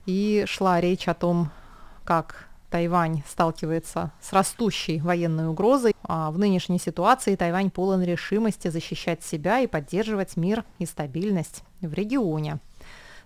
[0.07, 1.51] и шла речь о том,
[2.05, 5.95] как Тайвань сталкивается с растущей военной угрозой.
[6.05, 11.93] А в нынешней ситуации Тайвань полон решимости защищать себя и поддерживать мир и стабильность в
[11.93, 12.59] регионе.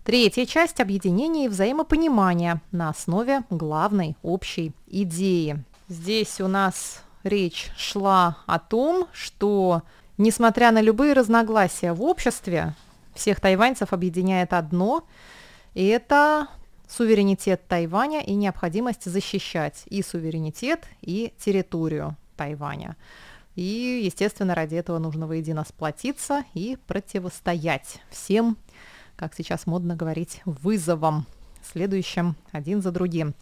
[0.04, 5.64] Третья часть– объединение и взаимопонимание на основе главной общей идеи.
[5.88, 9.82] Здесь у нас речь шла о том, что,
[10.16, 12.74] несмотря на любые разногласия в обществе,
[13.14, 15.04] всех тайваньцев объединяет одно,
[15.74, 16.48] и это
[16.88, 22.96] суверенитет Тайваня и необходимость защищать и суверенитет, и территорию Тайваня.
[23.56, 28.56] И, естественно, ради этого нужно воедино сплотиться и противостоять всем,
[29.16, 31.26] как сейчас модно говорить, вызовам,
[31.72, 33.34] следующим один за другим.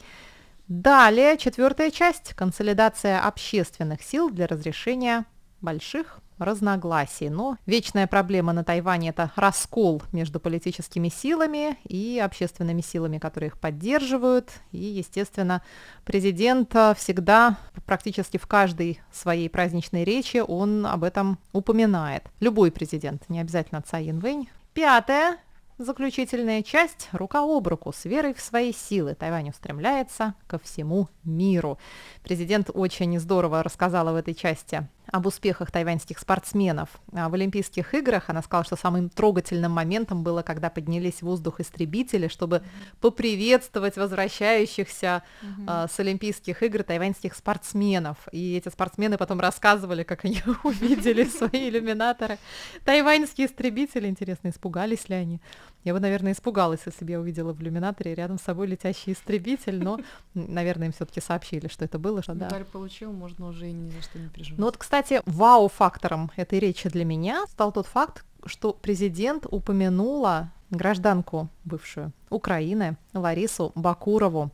[0.68, 5.24] Далее, четвертая часть– консолидация общественных сил для разрешения
[5.60, 7.28] больших разногласий.
[7.28, 13.58] Но вечная проблема на Тайване– это раскол между политическими силами и общественными силами, которые их
[13.58, 14.50] поддерживают.
[14.72, 15.62] И, естественно,
[16.04, 22.24] президент всегда, практически в каждой своей праздничной речи, он об этом упоминает.
[22.40, 24.48] Любой президент, не обязательно Цай Янвэнь.
[24.74, 25.38] Пятое
[25.78, 29.16] Заключительная часть «Рука об руку» с верой в свои силы.
[29.16, 31.76] Тайвань устремляется ко всему миру.
[32.22, 36.88] Президент очень здорово рассказала в этой части об успехах тайваньских спортсменов.
[37.12, 41.60] А в Олимпийских играх она сказала, что самым трогательным моментом было, когда поднялись в воздух
[41.60, 42.62] истребители, чтобы
[43.00, 45.64] поприветствовать возвращающихся mm-hmm.
[45.66, 48.16] а, с Олимпийских игр тайваньских спортсменов.
[48.32, 52.38] И эти спортсмены потом рассказывали, как они увидели свои иллюминаторы.
[52.84, 55.40] Тайваньские истребители, интересно, испугались ли они?
[55.84, 59.82] Я бы, наверное, испугалась, если бы я увидела в иллюминаторе рядом с собой летящий истребитель,
[59.82, 59.98] но,
[60.34, 62.22] наверное, им все-таки сообщили, что это было.
[62.22, 62.46] Что, да.
[62.46, 64.58] Медаль получил, можно уже и ни за что не переживать.
[64.58, 71.48] Ну вот, кстати, вау-фактором этой речи для меня стал тот факт, что президент упомянула гражданку
[71.64, 74.50] бывшую Украины Ларису Бакурову,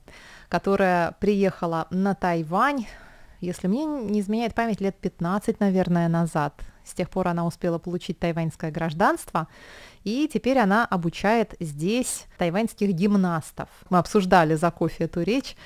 [0.48, 2.86] которая приехала на Тайвань,
[3.40, 6.54] если мне не изменяет память, лет 15, наверное, назад.
[6.88, 9.46] С тех пор она успела получить тайваньское гражданство,
[10.04, 13.68] и теперь она обучает здесь тайваньских гимнастов.
[13.90, 15.56] Мы обсуждали за кофе эту речь.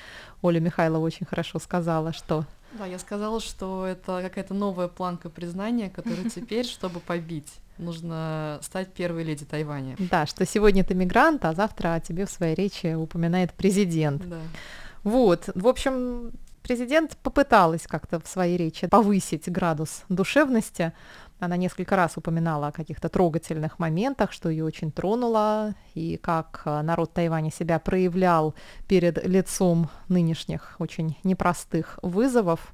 [0.41, 2.45] Оля Михайлова очень хорошо сказала, что
[2.77, 8.91] да, я сказала, что это какая-то новая планка признания, которую теперь, чтобы побить, нужно стать
[8.91, 9.95] первой леди Тайваня.
[9.99, 14.27] Да, что сегодня ты мигрант, а завтра о тебе в своей речи упоминает президент.
[14.27, 14.39] Да.
[15.03, 16.31] Вот, в общем,
[16.63, 20.93] президент попыталась как-то в своей речи повысить градус душевности.
[21.39, 26.81] Она несколько раз упоминала о каких-то трогательных моментах, что ее очень тронуло, и как э,
[26.81, 28.55] народ Тайваня себя проявлял
[28.87, 32.73] перед лицом нынешних очень непростых вызовов.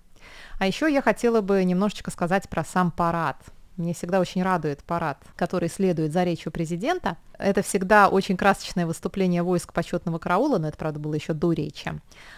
[0.60, 3.38] А еще я хотела бы немножечко сказать про сам парад–
[3.80, 7.18] мне всегда очень радует парад, который следует за речью президента.
[7.38, 11.94] Это всегда очень красочное выступление войск почетного караула, но это, правда, было еще до речи.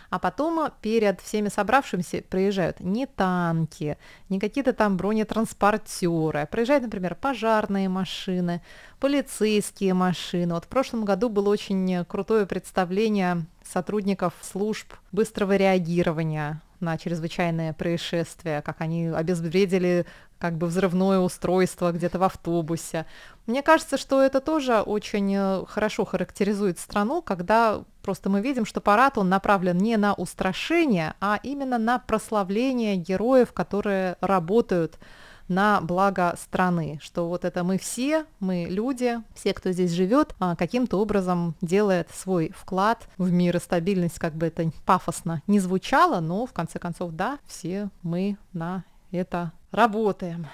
[0.09, 3.97] А потом перед всеми собравшимися проезжают не танки,
[4.29, 8.61] не какие-то там бронетранспортеры, проезжают, например, пожарные машины,
[8.99, 10.53] полицейские машины.
[10.53, 18.61] Вот в прошлом году было очень крутое представление сотрудников служб быстрого реагирования на чрезвычайные происшествия,
[18.61, 20.05] как они обезвредили
[20.41, 23.05] как бы взрывное устройство где-то в автобусе.
[23.45, 28.81] Мне кажется, что это тоже очень э, хорошо характеризует страну, когда просто мы видим, что
[28.81, 34.97] парад, он направлен не на устрашение, а именно на прославление героев, которые работают
[35.47, 40.55] на благо страны, что вот это мы все, мы люди, все, кто здесь живет, а,
[40.55, 46.21] каким-то образом делает свой вклад в мир и стабильность, как бы это пафосно не звучало,
[46.21, 50.47] но в конце концов, да, все мы на это работаем.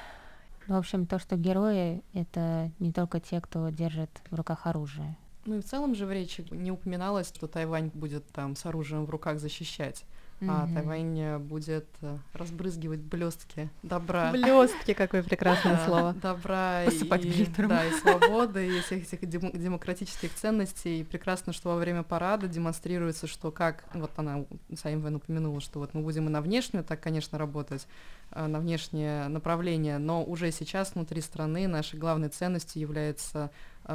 [0.68, 5.16] В общем, то, что герои— это не только те, кто держит в руках оружие.
[5.46, 9.06] Ну и в целом же в речи не упоминалось, что Тайвань будет там с оружием
[9.06, 10.04] в руках защищать
[10.40, 10.50] mm-hmm.
[10.50, 14.32] а Тайвань будет э, разбрызгивать блестки добра.
[14.32, 16.14] Блестки, какое прекрасное слово.
[16.14, 21.02] Добра Посыпать и, да, и свободы, и всех этих демократических ценностей.
[21.02, 25.80] И прекрасно, что во время парада демонстрируется, что как, вот она, Саим Вен упомянула, что
[25.80, 27.88] вот мы будем и на внешнюю так, конечно, работать,
[28.32, 33.52] э, на внешнее направление, но уже сейчас внутри страны нашей главной ценностью является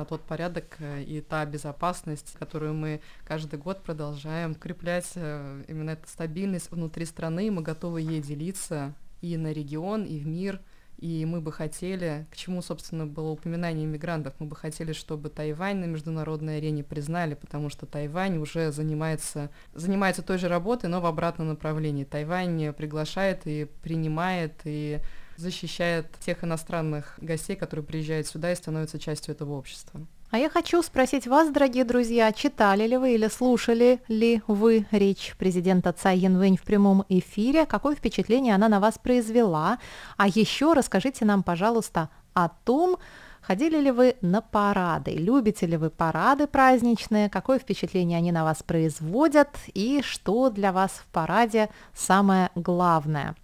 [0.09, 6.09] тот порядок э, и та безопасность, которую мы каждый год продолжаем укреплять, э, именно эта
[6.09, 10.61] стабильность внутри страны, мы готовы ей делиться и на регион, и в мир,
[10.99, 15.79] и мы бы хотели, к чему, собственно, было упоминание иммигрантов, мы бы хотели, чтобы Тайвань
[15.79, 21.07] на международной арене признали, потому что Тайвань уже занимается, занимается той же работой, но в
[21.07, 22.05] обратном направлении.
[22.05, 25.01] Тайвань приглашает и принимает, и
[25.43, 30.01] защищает тех иностранных гостей, которые приезжают сюда и становятся частью этого общества.
[30.31, 35.35] А я хочу спросить вас, дорогие друзья, читали ли вы или слушали ли вы речь
[35.39, 37.67] президента Цай Янвэнь в прямом эфире?
[37.67, 39.79] Какое впечатление она на вас произвела?
[40.17, 42.97] А еще расскажите нам, пожалуйста, о том,
[43.43, 45.11] Ходили ли вы на парады?
[45.11, 47.29] Любите ли вы парады праздничные?
[47.29, 49.49] Какое впечатление они на вас производят?
[49.75, 53.35] И что для вас в параде самое главное?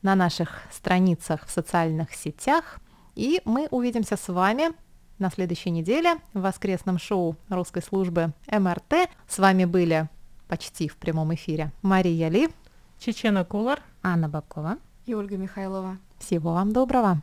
[0.00, 2.80] на наших страницах в социальных сетях.
[3.14, 4.70] И мы увидимся с вами
[5.18, 9.10] на следующей неделе в воскресном шоу русской службы МРТ.
[9.28, 10.08] С вами были
[10.48, 12.48] почти в прямом эфире Мария Ли,
[13.00, 15.98] Чечена Кулар, Анна Бабкова и Ольга Михайлова.
[16.18, 17.20] Всего вам доброго!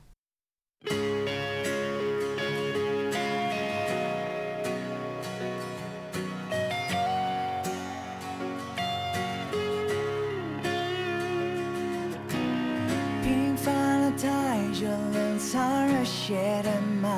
[15.51, 16.69] 藏热血的
[17.01, 17.09] 脉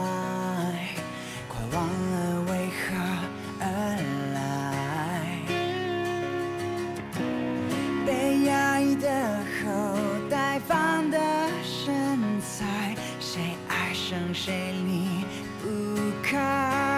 [1.50, 2.96] 快忘了为何
[3.60, 3.66] 而
[4.34, 4.40] 来。
[8.06, 9.10] 被压抑的
[9.60, 9.98] 后
[10.30, 11.20] 代放的
[11.62, 15.26] 身材谁爱上谁离
[15.62, 15.68] 不
[16.24, 16.91] 开